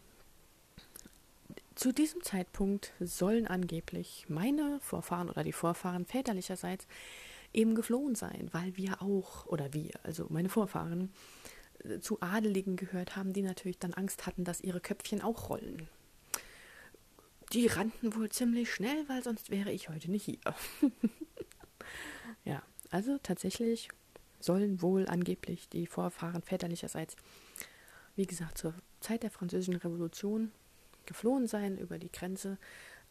zu 1.74 1.92
diesem 1.92 2.22
Zeitpunkt 2.22 2.92
sollen 2.98 3.46
angeblich 3.46 4.24
meine 4.28 4.80
Vorfahren 4.80 5.30
oder 5.30 5.44
die 5.44 5.52
Vorfahren 5.52 6.06
väterlicherseits 6.06 6.88
eben 7.52 7.74
geflohen 7.74 8.14
sein, 8.14 8.48
weil 8.52 8.76
wir 8.76 9.02
auch, 9.02 9.46
oder 9.46 9.72
wir, 9.72 9.92
also 10.02 10.26
meine 10.28 10.48
Vorfahren, 10.48 11.12
äh, 11.84 12.00
zu 12.00 12.20
Adeligen 12.20 12.76
gehört 12.76 13.16
haben, 13.16 13.32
die 13.32 13.42
natürlich 13.42 13.78
dann 13.78 13.94
Angst 13.94 14.26
hatten, 14.26 14.44
dass 14.44 14.60
ihre 14.60 14.80
Köpfchen 14.80 15.22
auch 15.22 15.50
rollen. 15.50 15.88
Die 17.52 17.66
rannten 17.66 18.14
wohl 18.14 18.28
ziemlich 18.28 18.72
schnell, 18.72 19.08
weil 19.08 19.22
sonst 19.22 19.50
wäre 19.50 19.72
ich 19.72 19.88
heute 19.88 20.10
nicht 20.10 20.24
hier. 20.24 20.38
ja, 22.44 22.62
also 22.90 23.18
tatsächlich 23.22 23.88
sollen 24.40 24.82
wohl 24.82 25.06
angeblich 25.06 25.68
die 25.68 25.86
Vorfahren 25.86 26.42
väterlicherseits, 26.42 27.16
wie 28.16 28.26
gesagt, 28.26 28.58
zur 28.58 28.74
Zeit 29.00 29.22
der 29.22 29.30
Französischen 29.30 29.76
Revolution 29.76 30.52
geflohen 31.06 31.46
sein 31.46 31.78
über 31.78 31.98
die 31.98 32.12
Grenze, 32.12 32.58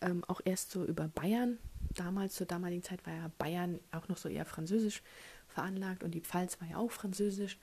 ähm, 0.02 0.24
auch 0.28 0.42
erst 0.46 0.72
so 0.72 0.84
über 0.84 1.08
Bayern 1.08 1.58
damals, 1.96 2.36
zur 2.36 2.48
damaligen 2.48 2.84
Zeit 2.84 3.06
war 3.06 3.14
ja 3.14 3.32
Bayern 3.38 3.80
auch 3.92 4.08
noch 4.08 4.18
so 4.18 4.30
eher 4.30 4.46
französisch 4.46 5.02
veranlagt 5.48 6.04
und 6.04 6.12
die 6.12 6.22
Pfalz 6.22 6.60
war 6.62 6.68
ja 6.70 6.78
auch 6.78 6.92
französisch 6.92 7.58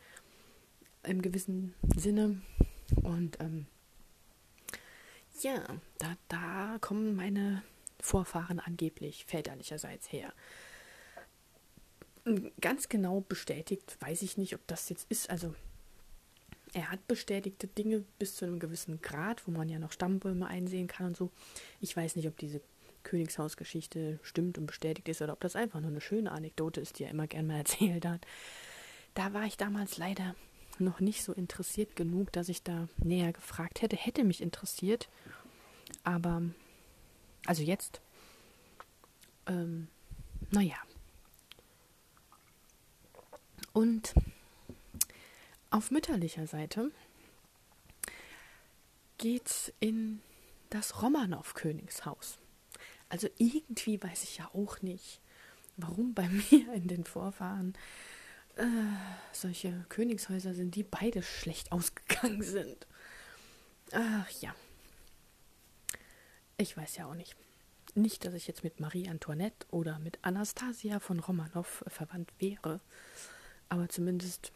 im 1.03 1.23
gewissen 1.23 1.75
Sinne. 1.97 2.41
Und 3.03 3.39
ähm, 3.41 3.67
ja, 5.41 5.63
da, 5.99 6.17
da 6.29 6.79
kommen 6.81 7.15
meine 7.15 7.63
Vorfahren 8.01 8.61
angeblich 8.61 9.25
väterlicherseits 9.27 10.13
her. 10.13 10.33
Ganz 12.61 12.89
genau 12.89 13.21
bestätigt 13.21 13.97
weiß 14.01 14.23
ich 14.23 14.39
nicht, 14.39 14.55
ob 14.55 14.67
das 14.67 14.89
jetzt 14.89 15.11
ist. 15.11 15.31
Also 15.31 15.55
er 16.75 16.91
hat 16.91 17.07
bestätigte 17.07 17.69
Dinge 17.69 18.05
bis 18.19 18.37
zu 18.37 18.45
einem 18.45 18.59
gewissen 18.59 19.01
Grad, 19.01 19.47
wo 19.47 19.53
man 19.53 19.69
ja 19.69 19.79
noch 19.79 19.93
Stammbäume 19.93 20.47
einsehen 20.47 20.89
kann 20.89 21.07
und 21.07 21.17
so. 21.17 21.31
Ich 21.81 21.97
weiß 21.97 22.17
nicht, 22.17 22.27
ob 22.27 22.37
diese 22.37 22.61
Königshausgeschichte 23.05 24.19
stimmt 24.23 24.59
und 24.59 24.67
bestätigt 24.67 25.09
ist 25.09 25.23
oder 25.23 25.35
ob 25.35 25.41
das 25.41 25.57
einfach 25.57 25.81
nur 25.81 25.91
eine 25.91 26.01
schöne 26.01 26.33
Anekdote 26.33 26.81
ist, 26.81 26.99
die 26.99 27.05
er 27.05 27.11
immer 27.11 27.29
gern 27.29 27.47
mal 27.47 27.57
erzählt 27.59 28.05
hat. 28.05 28.27
Da 29.15 29.33
war 29.33 29.45
ich 29.45 29.57
damals 29.57 29.99
leider 29.99 30.35
noch 30.81 30.99
nicht 30.99 31.23
so 31.23 31.33
interessiert 31.33 31.95
genug, 31.95 32.33
dass 32.33 32.49
ich 32.49 32.65
da 32.65 32.89
näher 32.97 33.33
gefragt 33.33 33.81
hätte. 33.83 33.95
Hätte 33.95 34.25
mich 34.25 34.43
interessiert, 34.43 35.09
aber 36.03 36.43
also 37.47 37.63
jetzt, 37.63 38.01
ähm, 39.47 39.87
naja. 40.51 40.77
Und 43.73 44.15
auf 45.75 45.91
mütterlicher 45.91 46.47
Seite 46.47 46.93
geht's 49.19 49.73
in 49.81 50.23
das 50.71 51.03
Romanow-Königshaus. 51.03 52.39
Also 53.09 53.29
irgendwie 53.39 54.01
weiß 54.01 54.23
ich 54.23 54.39
ja 54.39 54.49
auch 54.55 54.83
nicht, 54.83 55.21
warum 55.77 56.15
bei 56.15 56.29
mir 56.51 56.73
in 56.75 56.87
den 56.87 57.05
Vorfahren 57.05 57.75
äh, 58.55 58.65
solche 59.33 59.85
Königshäuser 59.89 60.55
sind, 60.55 60.77
die 60.77 60.85
beide 60.85 61.25
schlecht 61.25 61.73
ausgegangen 61.73 62.43
sind. 62.43 62.87
Ach 63.91 64.31
ja. 64.41 64.55
Ich 66.57 66.77
weiß 66.77 66.99
ja 66.99 67.07
auch 67.07 67.17
nicht. 67.17 67.35
Nicht, 67.97 68.25
dass 68.25 68.35
ich 68.35 68.47
jetzt 68.47 68.63
mit 68.63 68.79
Marie 68.79 69.09
Antoinette 69.09 69.67
oder 69.73 69.99
mit 69.99 70.21
Anastasia 70.23 71.01
von 71.01 71.19
Romanow 71.19 71.83
verwandt 71.89 72.33
wäre. 72.39 72.81
Aber 73.69 73.89
zumindest, 73.89 74.53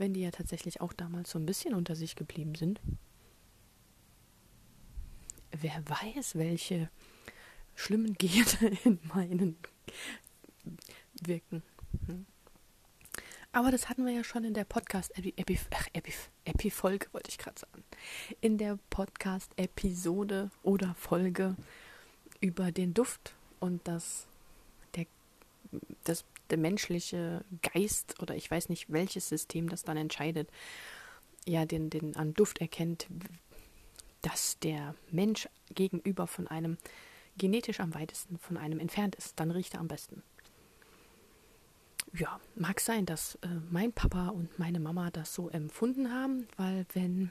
wenn 0.00 0.14
die 0.14 0.22
ja 0.22 0.30
tatsächlich 0.30 0.80
auch 0.80 0.92
damals 0.92 1.30
so 1.30 1.38
ein 1.38 1.46
bisschen 1.46 1.74
unter 1.74 1.94
sich 1.94 2.16
geblieben 2.16 2.54
sind. 2.54 2.80
Wer 5.52 5.82
weiß, 5.86 6.36
welche 6.36 6.90
schlimmen 7.74 8.14
Gene 8.14 8.78
in 8.84 8.98
meinen 9.14 9.56
wirken. 11.20 11.62
Aber 13.52 13.70
das 13.70 13.88
hatten 13.88 14.06
wir 14.06 14.12
ja 14.12 14.24
schon 14.24 14.44
in 14.44 14.54
der 14.54 14.64
Podcast-Epi-Folge, 14.64 17.08
wollte 17.12 17.30
ich 17.30 17.38
gerade 17.38 17.58
sagen. 17.58 17.84
In 18.40 18.58
der 18.58 18.78
Podcast-Episode 18.90 20.50
oder 20.62 20.94
Folge 20.94 21.56
über 22.40 22.72
den 22.72 22.94
Duft 22.94 23.34
und 23.58 23.86
das, 23.86 24.26
der, 24.94 25.06
das, 26.04 26.24
der 26.50 26.58
menschliche 26.58 27.44
Geist 27.62 28.20
oder 28.20 28.34
ich 28.36 28.50
weiß 28.50 28.68
nicht, 28.68 28.90
welches 28.90 29.28
System 29.28 29.68
das 29.68 29.82
dann 29.82 29.96
entscheidet, 29.96 30.48
ja, 31.46 31.64
den, 31.64 31.90
den 31.90 32.16
an 32.16 32.34
Duft 32.34 32.60
erkennt, 32.60 33.06
dass 34.22 34.58
der 34.58 34.94
Mensch 35.10 35.48
gegenüber 35.74 36.26
von 36.26 36.46
einem 36.48 36.76
genetisch 37.36 37.80
am 37.80 37.94
weitesten 37.94 38.38
von 38.38 38.56
einem 38.56 38.78
entfernt 38.78 39.14
ist, 39.14 39.38
dann 39.40 39.50
riecht 39.50 39.74
er 39.74 39.80
am 39.80 39.88
besten. 39.88 40.22
Ja, 42.12 42.40
mag 42.56 42.80
sein, 42.80 43.06
dass 43.06 43.36
äh, 43.36 43.48
mein 43.70 43.92
Papa 43.92 44.28
und 44.28 44.58
meine 44.58 44.80
Mama 44.80 45.10
das 45.10 45.32
so 45.32 45.48
empfunden 45.48 46.12
haben, 46.12 46.48
weil 46.56 46.84
wenn 46.92 47.30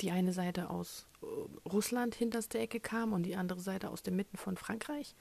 die 0.00 0.10
eine 0.10 0.32
Seite 0.32 0.70
aus 0.70 1.06
äh, 1.22 1.26
Russland 1.68 2.14
hinterste 2.14 2.58
Ecke 2.58 2.80
kam 2.80 3.12
und 3.12 3.24
die 3.24 3.36
andere 3.36 3.60
Seite 3.60 3.90
aus 3.90 4.02
der 4.02 4.14
Mitte 4.14 4.36
von 4.36 4.56
Frankreich, 4.56 5.14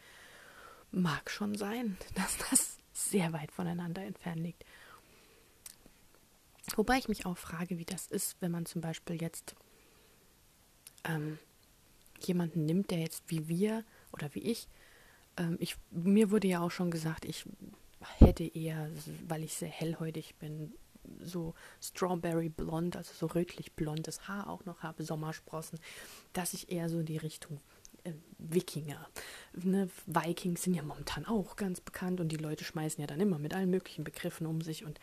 mag 0.92 1.30
schon 1.30 1.56
sein, 1.56 1.98
dass 2.16 2.38
das 2.50 2.78
sehr 2.98 3.34
weit 3.34 3.52
voneinander 3.52 4.04
entfernt 4.04 4.42
liegt. 4.42 4.66
Wobei 6.76 6.98
ich 6.98 7.08
mich 7.08 7.26
auch 7.26 7.38
frage, 7.38 7.78
wie 7.78 7.86
das 7.86 8.08
ist, 8.08 8.38
wenn 8.42 8.52
man 8.52 8.66
zum 8.66 8.82
Beispiel 8.82 9.22
jetzt 9.22 9.56
ähm, 11.06 11.40
jemanden 12.20 12.66
nimmt, 12.66 12.92
der 12.92 13.00
jetzt 13.00 13.24
wie 13.28 13.48
wir 13.48 13.84
oder 14.12 14.34
wie 14.36 14.42
ich, 14.42 14.68
ähm, 15.38 15.58
ich, 15.60 15.78
mir 15.92 16.32
wurde 16.32 16.48
ja 16.48 16.62
auch 16.62 16.72
schon 16.72 16.92
gesagt, 16.92 17.26
ich 17.26 17.46
hätte 18.18 18.44
eher, 18.44 18.90
weil 19.28 19.44
ich 19.44 19.54
sehr 19.54 19.70
hellhäutig 19.70 20.36
bin, 20.36 20.74
so 21.22 21.54
Strawberry 21.82 22.50
blond, 22.50 22.98
also 22.98 23.14
so 23.14 23.28
rötlich 23.28 23.74
blondes 23.74 24.28
Haar 24.28 24.50
auch 24.50 24.66
noch 24.66 24.84
habe, 24.84 25.04
Sommersprossen, 25.04 25.80
dass 26.34 26.54
ich 26.54 26.70
eher 26.72 26.90
so 26.90 27.00
in 27.00 27.06
die 27.06 27.18
Richtung 27.18 27.62
äh, 28.08 28.14
Wikinger. 28.38 29.08
Ne? 29.54 29.90
Vikings 30.06 30.64
sind 30.64 30.74
ja 30.74 30.84
momentan 30.84 31.26
auch 31.26 31.56
ganz 31.56 31.82
bekannt 31.82 32.20
und 32.20 32.30
die 32.30 32.38
Leute 32.38 32.64
schmeißen 32.64 33.02
ja 33.02 33.08
dann 33.08 33.20
immer 33.20 33.40
mit 33.40 33.54
allen 33.54 33.70
möglichen 33.70 34.04
Begriffen 34.04 34.48
um 34.48 34.62
sich 34.62 34.86
und 34.86 35.00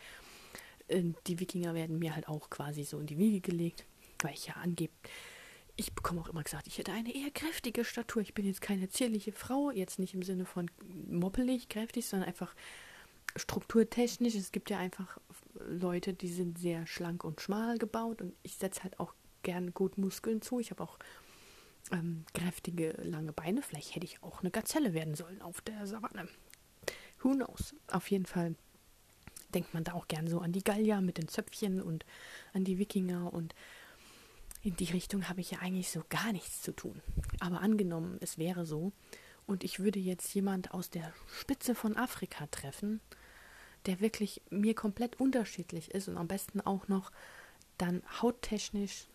äh, 0.87 1.03
die 1.27 1.39
Wikinger 1.39 1.73
werden 1.73 1.99
mir 1.99 2.15
halt 2.15 2.27
auch 2.27 2.49
quasi 2.49 2.83
so 2.83 2.99
in 2.99 3.07
die 3.07 3.17
Wiege 3.17 3.41
gelegt, 3.41 3.85
weil 4.21 4.33
ich 4.33 4.47
ja 4.47 4.53
angebe, 4.55 4.93
ich 5.77 5.93
bekomme 5.93 6.21
auch 6.21 6.29
immer 6.29 6.43
gesagt, 6.43 6.67
ich 6.67 6.77
hätte 6.77 6.93
eine 6.93 7.13
eher 7.13 7.31
kräftige 7.31 7.83
Statur. 7.83 8.21
Ich 8.21 8.33
bin 8.33 8.45
jetzt 8.45 8.61
keine 8.61 8.87
zierliche 8.87 9.33
Frau, 9.33 9.71
jetzt 9.71 9.99
nicht 9.99 10.13
im 10.13 10.23
Sinne 10.23 10.45
von 10.45 10.71
moppelig, 11.09 11.67
kräftig, 11.67 12.05
sondern 12.05 12.29
einfach 12.29 12.55
strukturtechnisch. 13.35 14.35
Es 14.35 14.53
gibt 14.53 14.69
ja 14.69 14.77
einfach 14.77 15.17
Leute, 15.67 16.13
die 16.13 16.29
sind 16.29 16.57
sehr 16.57 16.87
schlank 16.87 17.25
und 17.25 17.41
schmal 17.41 17.77
gebaut 17.77 18.21
und 18.21 18.33
ich 18.43 18.55
setze 18.55 18.83
halt 18.83 18.99
auch 18.99 19.13
gern 19.43 19.73
gut 19.73 19.97
Muskeln 19.97 20.41
zu. 20.41 20.59
Ich 20.59 20.71
habe 20.71 20.81
auch 20.81 20.97
ähm, 21.91 22.25
kräftige, 22.33 22.91
lange 23.01 23.33
Beine. 23.33 23.61
Vielleicht 23.61 23.95
hätte 23.95 24.05
ich 24.05 24.21
auch 24.23 24.41
eine 24.41 24.51
Gazelle 24.51 24.93
werden 24.93 25.15
sollen 25.15 25.41
auf 25.41 25.61
der 25.61 25.85
Savanne. 25.87 26.27
Who 27.21 27.31
knows? 27.31 27.75
Auf 27.87 28.09
jeden 28.11 28.25
Fall 28.25 28.55
denkt 29.53 29.73
man 29.73 29.83
da 29.83 29.93
auch 29.93 30.07
gern 30.07 30.27
so 30.27 30.39
an 30.39 30.51
die 30.51 30.63
Gallier 30.63 31.01
mit 31.01 31.17
den 31.17 31.27
Zöpfchen 31.27 31.81
und 31.81 32.05
an 32.53 32.63
die 32.63 32.77
Wikinger 32.77 33.33
und 33.33 33.55
in 34.61 34.75
die 34.75 34.91
Richtung 34.91 35.29
habe 35.29 35.41
ich 35.41 35.51
ja 35.51 35.59
eigentlich 35.59 35.91
so 35.91 36.03
gar 36.09 36.31
nichts 36.33 36.61
zu 36.61 36.71
tun. 36.75 37.01
Aber 37.39 37.61
angenommen, 37.61 38.17
es 38.19 38.37
wäre 38.37 38.65
so, 38.65 38.91
und 39.45 39.63
ich 39.63 39.79
würde 39.79 39.99
jetzt 39.99 40.33
jemand 40.33 40.71
aus 40.71 40.89
der 40.89 41.13
Spitze 41.27 41.75
von 41.75 41.95
Afrika 41.95 42.47
treffen, 42.47 42.99
der 43.85 43.99
wirklich 43.99 44.41
mir 44.49 44.73
komplett 44.73 45.19
unterschiedlich 45.19 45.91
ist 45.91 46.07
und 46.07 46.17
am 46.17 46.27
besten 46.27 46.61
auch 46.61 46.87
noch 46.87 47.11
dann 47.77 48.01
hauttechnisch 48.21 49.07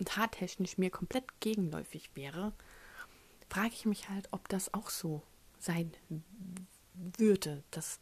und 0.00 0.16
haartechnisch 0.16 0.78
mir 0.78 0.90
komplett 0.90 1.24
gegenläufig 1.40 2.10
wäre, 2.14 2.52
frage 3.48 3.74
ich 3.74 3.86
mich 3.86 4.08
halt, 4.08 4.28
ob 4.32 4.48
das 4.48 4.74
auch 4.74 4.90
so 4.90 5.22
sein 5.60 5.92
würde. 6.94 7.62
Das, 7.70 8.00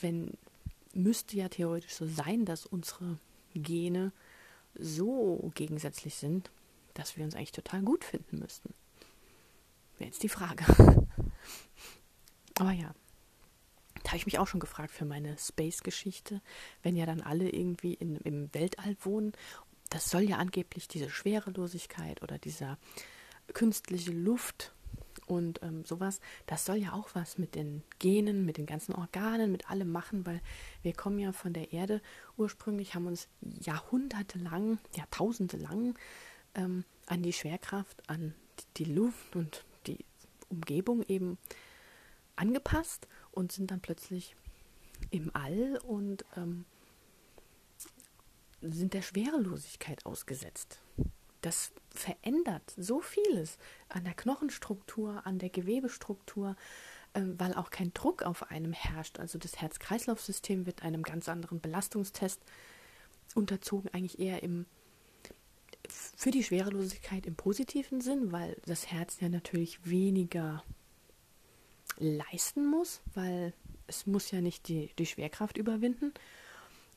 wenn, 0.00 0.36
müsste 0.92 1.36
ja 1.36 1.48
theoretisch 1.48 1.94
so 1.94 2.06
sein, 2.06 2.44
dass 2.44 2.66
unsere 2.66 3.18
Gene 3.54 4.12
so 4.74 5.50
gegensätzlich 5.54 6.16
sind, 6.16 6.50
dass 6.92 7.16
wir 7.16 7.24
uns 7.24 7.34
eigentlich 7.34 7.52
total 7.52 7.82
gut 7.82 8.04
finden 8.04 8.38
müssten. 8.38 8.74
Wäre 9.98 10.10
jetzt 10.10 10.22
die 10.22 10.28
Frage. 10.28 10.64
Aber 12.58 12.72
ja, 12.72 12.94
Da 14.06 14.10
habe 14.10 14.18
ich 14.18 14.26
mich 14.26 14.38
auch 14.38 14.46
schon 14.46 14.60
gefragt 14.60 14.92
für 14.92 15.04
meine 15.04 15.36
Space-Geschichte, 15.36 16.40
wenn 16.84 16.94
ja 16.94 17.06
dann 17.06 17.22
alle 17.22 17.50
irgendwie 17.50 17.94
in, 17.94 18.14
im 18.18 18.54
Weltall 18.54 18.96
wohnen. 19.00 19.32
Das 19.90 20.10
soll 20.10 20.22
ja 20.22 20.36
angeblich 20.36 20.88
diese 20.88 21.10
Schwerelosigkeit 21.10 22.22
oder 22.22 22.38
dieser 22.38 22.78
künstliche 23.52 24.10
Luft 24.10 24.72
und 25.26 25.60
ähm, 25.62 25.84
sowas, 25.84 26.20
das 26.46 26.64
soll 26.64 26.76
ja 26.76 26.92
auch 26.92 27.08
was 27.14 27.36
mit 27.36 27.54
den 27.54 27.82
Genen, 27.98 28.44
mit 28.44 28.58
den 28.58 28.66
ganzen 28.66 28.94
Organen, 28.94 29.50
mit 29.50 29.68
allem 29.70 29.90
machen, 29.90 30.24
weil 30.24 30.40
wir 30.82 30.92
kommen 30.92 31.18
ja 31.18 31.32
von 31.32 31.52
der 31.52 31.72
Erde. 31.72 32.00
Ursprünglich, 32.36 32.94
haben 32.94 33.06
uns 33.06 33.28
jahrhundertelang, 33.40 34.78
jahrtausendelang 34.94 35.98
ähm, 36.54 36.84
an 37.06 37.22
die 37.22 37.32
Schwerkraft, 37.32 38.08
an 38.08 38.34
die 38.76 38.84
Luft 38.84 39.34
und 39.34 39.64
die 39.86 40.04
Umgebung 40.48 41.02
eben 41.08 41.38
angepasst 42.36 43.08
und 43.32 43.50
sind 43.50 43.70
dann 43.70 43.80
plötzlich 43.80 44.36
im 45.10 45.30
All 45.34 45.78
und 45.84 46.24
ähm, 46.36 46.64
sind 48.72 48.94
der 48.94 49.02
Schwerelosigkeit 49.02 50.04
ausgesetzt 50.06 50.80
das 51.46 51.70
verändert 51.90 52.74
so 52.76 53.00
vieles 53.00 53.56
an 53.88 54.02
der 54.02 54.14
Knochenstruktur, 54.14 55.24
an 55.24 55.38
der 55.38 55.48
Gewebestruktur, 55.48 56.56
ähm, 57.14 57.38
weil 57.38 57.54
auch 57.54 57.70
kein 57.70 57.94
Druck 57.94 58.22
auf 58.24 58.50
einem 58.50 58.72
herrscht. 58.72 59.20
Also 59.20 59.38
das 59.38 59.60
Herz-Kreislauf-System 59.60 60.66
wird 60.66 60.82
einem 60.82 61.04
ganz 61.04 61.28
anderen 61.28 61.60
Belastungstest 61.60 62.42
unterzogen, 63.34 63.90
eigentlich 63.92 64.18
eher 64.18 64.42
im 64.42 64.66
für 65.88 66.32
die 66.32 66.42
Schwerelosigkeit 66.42 67.26
im 67.26 67.36
positiven 67.36 68.00
Sinn, 68.00 68.32
weil 68.32 68.56
das 68.66 68.90
Herz 68.90 69.20
ja 69.20 69.28
natürlich 69.28 69.88
weniger 69.88 70.64
leisten 71.96 72.66
muss, 72.66 73.02
weil 73.14 73.54
es 73.86 74.04
muss 74.04 74.32
ja 74.32 74.40
nicht 74.40 74.66
die, 74.66 74.90
die 74.98 75.06
Schwerkraft 75.06 75.56
überwinden. 75.56 76.12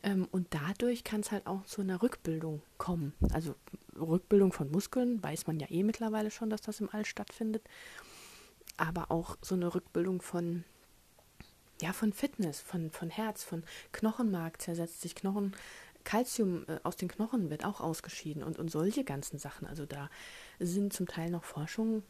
Ähm, 0.04 0.28
und 0.32 0.48
dadurch 0.52 1.04
kann 1.04 1.22
es 1.22 1.32
halt 1.32 1.46
auch 1.48 1.66
zu 1.66 1.82
einer 1.82 2.02
Rückbildung 2.02 2.62
kommen. 2.78 3.14
Also 3.34 3.56
Rückbildung 3.98 4.54
von 4.54 4.72
Muskeln 4.72 5.22
weiß 5.22 5.48
man 5.48 5.60
ja 5.60 5.68
eh 5.70 5.84
mittlerweile 5.84 6.32
schon, 6.32 6.50
dass 6.50 6.62
das 6.62 6.80
im 6.80 6.90
All 6.92 7.06
stattfindet. 7.06 7.64
Aber 8.78 9.12
auch 9.12 9.38
so 9.42 9.56
eine 9.56 9.74
Rückbildung 9.76 10.22
von, 10.22 10.64
ja, 11.82 11.92
von 11.92 12.14
Fitness, 12.14 12.62
von, 12.62 12.92
von 12.92 13.10
Herz, 13.10 13.44
von 13.44 13.64
Knochenmark 13.92 14.62
zersetzt 14.62 15.02
sich 15.02 15.16
Knochen. 15.16 15.56
Kalzium 16.06 16.66
äh, 16.68 16.80
aus 16.84 16.96
den 16.96 17.10
Knochen 17.10 17.50
wird 17.50 17.66
auch 17.66 17.82
ausgeschieden 17.82 18.42
und, 18.42 18.58
und 18.58 18.72
solche 18.72 19.04
ganzen 19.04 19.38
Sachen. 19.38 19.68
Also 19.68 19.86
da 19.86 20.10
sind 20.60 20.94
zum 20.94 21.08
Teil 21.08 21.30
noch 21.30 21.44
Forschungen 21.44 22.04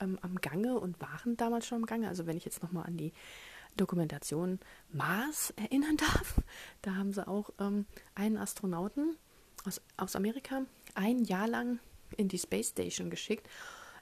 ähm, 0.00 0.18
am 0.20 0.36
Gange 0.36 0.78
und 0.78 1.00
waren 1.00 1.38
damals 1.38 1.66
schon 1.66 1.78
am 1.78 1.86
Gange. 1.86 2.08
Also 2.08 2.26
wenn 2.26 2.36
ich 2.36 2.44
jetzt 2.44 2.62
nochmal 2.62 2.84
an 2.84 2.98
die 2.98 3.12
Dokumentation 3.76 4.60
Mars 4.90 5.52
erinnern 5.56 5.96
darf, 5.96 6.40
da 6.82 6.96
haben 6.96 7.12
sie 7.12 7.26
auch 7.26 7.50
ähm, 7.58 7.86
einen 8.14 8.36
Astronauten 8.36 9.16
aus, 9.64 9.80
aus 9.96 10.16
Amerika 10.16 10.62
ein 10.94 11.24
Jahr 11.24 11.48
lang 11.48 11.78
in 12.16 12.28
die 12.28 12.38
Space 12.38 12.70
Station 12.70 13.10
geschickt. 13.10 13.48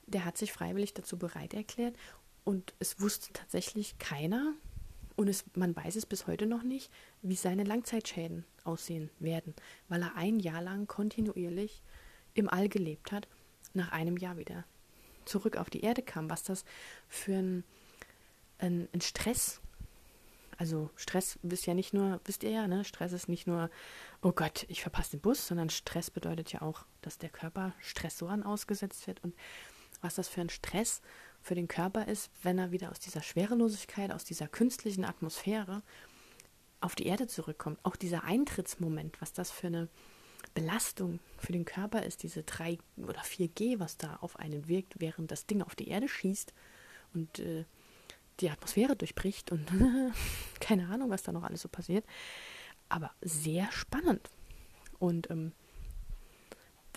Der 0.06 0.24
hat 0.24 0.36
sich 0.36 0.52
freiwillig 0.52 0.94
dazu 0.94 1.18
bereit 1.18 1.54
erklärt 1.54 1.96
und 2.44 2.74
es 2.78 3.00
wusste 3.00 3.32
tatsächlich 3.32 3.98
keiner 3.98 4.54
und 5.16 5.28
es, 5.28 5.44
man 5.54 5.76
weiß 5.76 5.96
es 5.96 6.06
bis 6.06 6.26
heute 6.26 6.46
noch 6.46 6.62
nicht, 6.62 6.90
wie 7.22 7.36
seine 7.36 7.64
Langzeitschäden 7.64 8.44
aussehen 8.64 9.10
werden, 9.18 9.54
weil 9.88 10.02
er 10.02 10.16
ein 10.16 10.40
Jahr 10.40 10.62
lang 10.62 10.86
kontinuierlich 10.86 11.82
im 12.34 12.48
All 12.48 12.68
gelebt 12.68 13.12
hat, 13.12 13.28
nach 13.74 13.92
einem 13.92 14.16
Jahr 14.16 14.36
wieder 14.36 14.64
zurück 15.26 15.56
auf 15.56 15.70
die 15.70 15.82
Erde 15.82 16.02
kam, 16.02 16.30
was 16.30 16.42
das 16.42 16.64
für 17.08 17.36
ein, 17.36 17.64
ein, 18.60 18.88
ein 18.92 19.00
Stress 19.00 19.60
also 20.60 20.90
Stress 20.94 21.38
wisst 21.40 21.64
ja 21.64 21.72
nicht 21.72 21.94
nur, 21.94 22.20
wisst 22.26 22.42
ihr 22.42 22.50
ja, 22.50 22.68
ne? 22.68 22.84
Stress 22.84 23.14
ist 23.14 23.30
nicht 23.30 23.46
nur, 23.46 23.70
oh 24.20 24.32
Gott, 24.32 24.66
ich 24.68 24.82
verpasse 24.82 25.12
den 25.12 25.20
Bus, 25.22 25.46
sondern 25.46 25.70
Stress 25.70 26.10
bedeutet 26.10 26.52
ja 26.52 26.60
auch, 26.60 26.84
dass 27.00 27.16
der 27.16 27.30
Körper 27.30 27.72
Stressoren 27.80 28.42
ausgesetzt 28.42 29.06
wird 29.06 29.24
und 29.24 29.34
was 30.02 30.16
das 30.16 30.28
für 30.28 30.42
ein 30.42 30.50
Stress 30.50 31.00
für 31.40 31.54
den 31.54 31.66
Körper 31.66 32.08
ist, 32.08 32.30
wenn 32.42 32.58
er 32.58 32.72
wieder 32.72 32.90
aus 32.90 33.00
dieser 33.00 33.22
Schwerelosigkeit, 33.22 34.12
aus 34.12 34.24
dieser 34.24 34.48
künstlichen 34.48 35.06
Atmosphäre 35.06 35.82
auf 36.82 36.94
die 36.94 37.06
Erde 37.06 37.26
zurückkommt. 37.26 37.78
Auch 37.82 37.96
dieser 37.96 38.24
Eintrittsmoment, 38.24 39.18
was 39.22 39.32
das 39.32 39.50
für 39.50 39.68
eine 39.68 39.88
Belastung 40.52 41.20
für 41.38 41.52
den 41.52 41.64
Körper 41.64 42.02
ist, 42.02 42.22
diese 42.22 42.42
3 42.42 42.76
oder 42.98 43.22
4G, 43.22 43.80
was 43.80 43.96
da 43.96 44.16
auf 44.16 44.38
einen 44.38 44.68
wirkt, 44.68 45.00
während 45.00 45.30
das 45.30 45.46
Ding 45.46 45.62
auf 45.62 45.74
die 45.74 45.88
Erde 45.88 46.06
schießt 46.06 46.52
und 47.14 47.38
äh, 47.38 47.64
die 48.40 48.50
Atmosphäre 48.50 48.96
durchbricht 48.96 49.52
und 49.52 49.66
keine 50.60 50.88
Ahnung, 50.88 51.10
was 51.10 51.22
da 51.22 51.32
noch 51.32 51.42
alles 51.42 51.62
so 51.62 51.68
passiert. 51.68 52.04
Aber 52.88 53.12
sehr 53.20 53.70
spannend. 53.72 54.30
Und 54.98 55.30
ähm, 55.30 55.52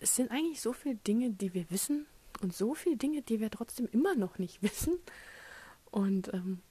es 0.02 0.16
sind 0.16 0.32
eigentlich 0.32 0.62
so 0.62 0.74
viele 0.74 0.96
Dinge, 0.96 1.32
die 1.32 1.54
wir 1.54 1.70
wissen 1.70 2.06
und 2.42 2.54
so 2.54 2.74
viele 2.74 2.98
Dinge, 2.98 3.22
die 3.22 3.40
wir 3.40 3.50
trotzdem 3.50 3.88
immer 3.92 4.16
noch 4.16 4.38
nicht 4.38 4.62
wissen. 4.62 4.98
Und 5.92 6.34
ähm, 6.34 6.62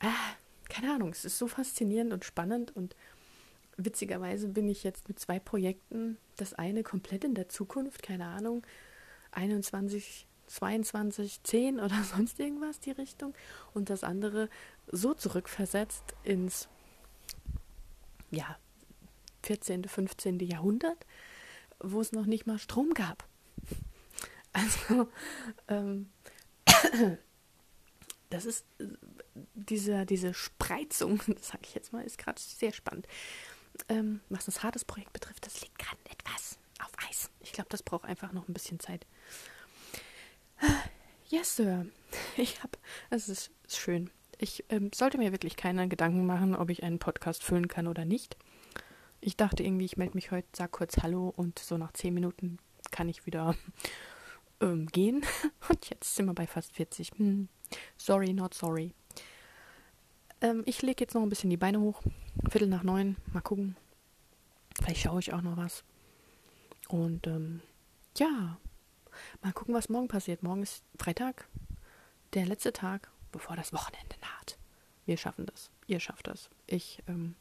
ah, 0.00 0.34
keine 0.68 0.94
Ahnung, 0.94 1.10
es 1.10 1.24
ist 1.24 1.38
so 1.38 1.48
faszinierend 1.48 2.12
und 2.12 2.24
spannend 2.24 2.74
und 2.74 2.96
witzigerweise 3.76 4.48
bin 4.48 4.68
ich 4.68 4.84
jetzt 4.84 5.08
mit 5.08 5.18
zwei 5.18 5.38
Projekten, 5.38 6.18
das 6.36 6.54
eine 6.54 6.82
komplett 6.82 7.24
in 7.24 7.34
der 7.34 7.48
Zukunft, 7.48 8.02
keine 8.02 8.26
Ahnung, 8.26 8.64
21 9.32 10.26
22, 10.46 11.42
10 11.42 11.80
oder 11.80 12.02
sonst 12.16 12.38
irgendwas 12.40 12.80
die 12.80 12.92
Richtung 12.92 13.34
und 13.74 13.90
das 13.90 14.04
andere 14.04 14.48
so 14.90 15.14
zurückversetzt 15.14 16.14
ins 16.24 16.68
ja 18.30 18.56
14., 19.42 19.84
15. 19.84 20.38
Jahrhundert, 20.40 21.06
wo 21.80 22.00
es 22.00 22.12
noch 22.12 22.26
nicht 22.26 22.46
mal 22.46 22.58
Strom 22.58 22.94
gab. 22.94 23.26
Also 24.54 25.08
ähm, 25.68 26.10
das 28.28 28.44
ist 28.44 28.66
diese, 29.54 30.04
diese 30.04 30.34
Spreizung, 30.34 31.22
sage 31.40 31.62
ich 31.62 31.74
jetzt 31.74 31.94
mal, 31.94 32.04
ist 32.04 32.18
gerade 32.18 32.38
sehr 32.38 32.72
spannend. 32.74 33.06
Ähm, 33.88 34.20
was 34.28 34.44
das 34.44 34.62
hartes 34.62 34.84
Projekt 34.84 35.14
betrifft, 35.14 35.46
das 35.46 35.62
liegt 35.62 35.78
gerade 35.78 35.96
etwas 36.10 36.58
auf 36.80 36.92
Eis. 37.08 37.30
Ich 37.40 37.52
glaube, 37.52 37.70
das 37.70 37.82
braucht 37.82 38.04
einfach 38.04 38.32
noch 38.32 38.46
ein 38.46 38.52
bisschen 38.52 38.78
Zeit. 38.78 39.06
Yes, 41.32 41.56
Sir. 41.56 41.86
Ich 42.36 42.62
habe, 42.62 42.76
es 43.08 43.30
ist 43.30 43.50
schön. 43.66 44.10
Ich 44.36 44.66
ähm, 44.68 44.90
sollte 44.94 45.16
mir 45.16 45.32
wirklich 45.32 45.56
keine 45.56 45.88
Gedanken 45.88 46.26
machen, 46.26 46.54
ob 46.54 46.68
ich 46.68 46.82
einen 46.82 46.98
Podcast 46.98 47.42
füllen 47.42 47.68
kann 47.68 47.86
oder 47.86 48.04
nicht. 48.04 48.36
Ich 49.22 49.38
dachte 49.38 49.62
irgendwie, 49.62 49.86
ich 49.86 49.96
melde 49.96 50.14
mich 50.14 50.30
heute, 50.30 50.46
sag 50.54 50.72
kurz 50.72 50.98
Hallo 50.98 51.32
und 51.34 51.58
so 51.58 51.78
nach 51.78 51.92
zehn 51.92 52.12
Minuten 52.12 52.58
kann 52.90 53.08
ich 53.08 53.24
wieder 53.24 53.56
ähm, 54.60 54.88
gehen. 54.88 55.24
Und 55.70 55.88
jetzt 55.88 56.14
sind 56.14 56.26
wir 56.26 56.34
bei 56.34 56.46
fast 56.46 56.74
40. 56.74 57.12
Hm. 57.16 57.48
Sorry, 57.96 58.34
not 58.34 58.52
sorry. 58.52 58.92
Ähm, 60.42 60.64
ich 60.66 60.82
lege 60.82 61.02
jetzt 61.02 61.14
noch 61.14 61.22
ein 61.22 61.30
bisschen 61.30 61.48
die 61.48 61.56
Beine 61.56 61.80
hoch. 61.80 62.02
Viertel 62.50 62.68
nach 62.68 62.82
neun. 62.82 63.16
Mal 63.32 63.40
gucken. 63.40 63.76
Vielleicht 64.76 65.00
schaue 65.00 65.20
ich 65.20 65.32
auch 65.32 65.40
noch 65.40 65.56
was. 65.56 65.82
Und 66.88 67.26
ähm, 67.26 67.62
ja, 68.18 68.58
Mal 69.42 69.52
gucken, 69.52 69.74
was 69.74 69.88
morgen 69.88 70.08
passiert. 70.08 70.42
Morgen 70.42 70.62
ist 70.62 70.84
Freitag, 70.98 71.48
der 72.34 72.46
letzte 72.46 72.72
Tag, 72.72 73.10
bevor 73.30 73.56
das 73.56 73.72
Wochenende 73.72 74.16
naht. 74.20 74.58
Wir 75.06 75.16
schaffen 75.16 75.46
das. 75.46 75.70
Ihr 75.86 76.00
schafft 76.00 76.26
das. 76.26 76.48
Ich, 76.66 77.02
ähm, 77.08 77.34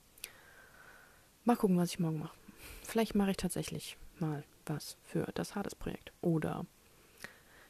mal 1.43 1.55
gucken, 1.55 1.77
was 1.77 1.91
ich 1.91 1.99
morgen 1.99 2.19
mache. 2.19 2.35
Vielleicht 2.83 3.15
mache 3.15 3.31
ich 3.31 3.37
tatsächlich 3.37 3.97
mal 4.19 4.43
was 4.65 4.97
für 5.03 5.25
das 5.33 5.55
Hades-Projekt. 5.55 6.11
Oder 6.21 6.65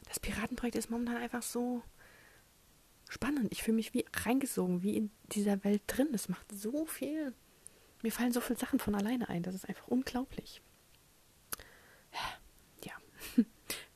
das 0.08 0.20
Piratenprojekt 0.20 0.76
ist 0.76 0.90
momentan 0.90 1.16
einfach 1.16 1.42
so 1.42 1.82
spannend. 3.08 3.48
Ich 3.52 3.62
fühle 3.62 3.76
mich 3.76 3.94
wie 3.94 4.04
reingesogen, 4.12 4.82
wie 4.82 4.96
in 4.96 5.10
dieser 5.26 5.62
Welt 5.64 5.82
drin. 5.86 6.08
Es 6.12 6.28
macht 6.28 6.50
so 6.52 6.86
viel. 6.86 7.34
Mir 8.02 8.12
fallen 8.12 8.32
so 8.32 8.40
viele 8.40 8.58
Sachen 8.58 8.78
von 8.78 8.94
alleine 8.94 9.28
ein. 9.28 9.42
Das 9.42 9.54
ist 9.54 9.68
einfach 9.68 9.88
unglaublich. 9.88 10.60
Ja. 12.12 12.20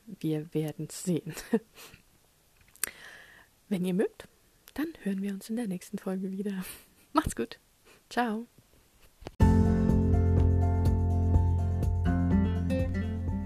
Wir 0.07 0.53
werden 0.55 0.89
sehen. 0.91 1.35
Wenn 3.69 3.85
ihr 3.85 3.95
mögt, 3.95 4.29
dann 4.75 4.89
hören 5.03 5.23
wir 5.23 5.33
uns 5.33 5.51
in 5.51 5.57
der 5.57 5.67
nächsten 5.67 5.99
Folge 5.99 6.31
wieder. 6.31 6.65
Macht's 7.13 7.35
gut. 7.35 7.59
Ciao. 8.09 8.47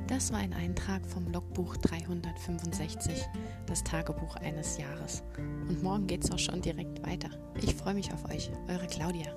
Das 0.06 0.32
war 0.32 0.40
ein 0.40 0.52
Eintrag 0.52 1.06
vom 1.06 1.32
Logbuch 1.32 1.78
365, 1.78 3.24
das 3.64 3.82
Tagebuch 3.82 4.36
eines 4.36 4.76
Jahres. 4.76 5.22
Und 5.38 5.82
morgen 5.82 6.06
geht's 6.06 6.30
auch 6.30 6.38
schon 6.38 6.60
direkt 6.60 7.02
weiter. 7.06 7.30
Ich 7.62 7.74
freue 7.74 7.94
mich 7.94 8.12
auf 8.12 8.26
euch, 8.26 8.50
eure 8.68 8.86
Claudia. 8.86 9.34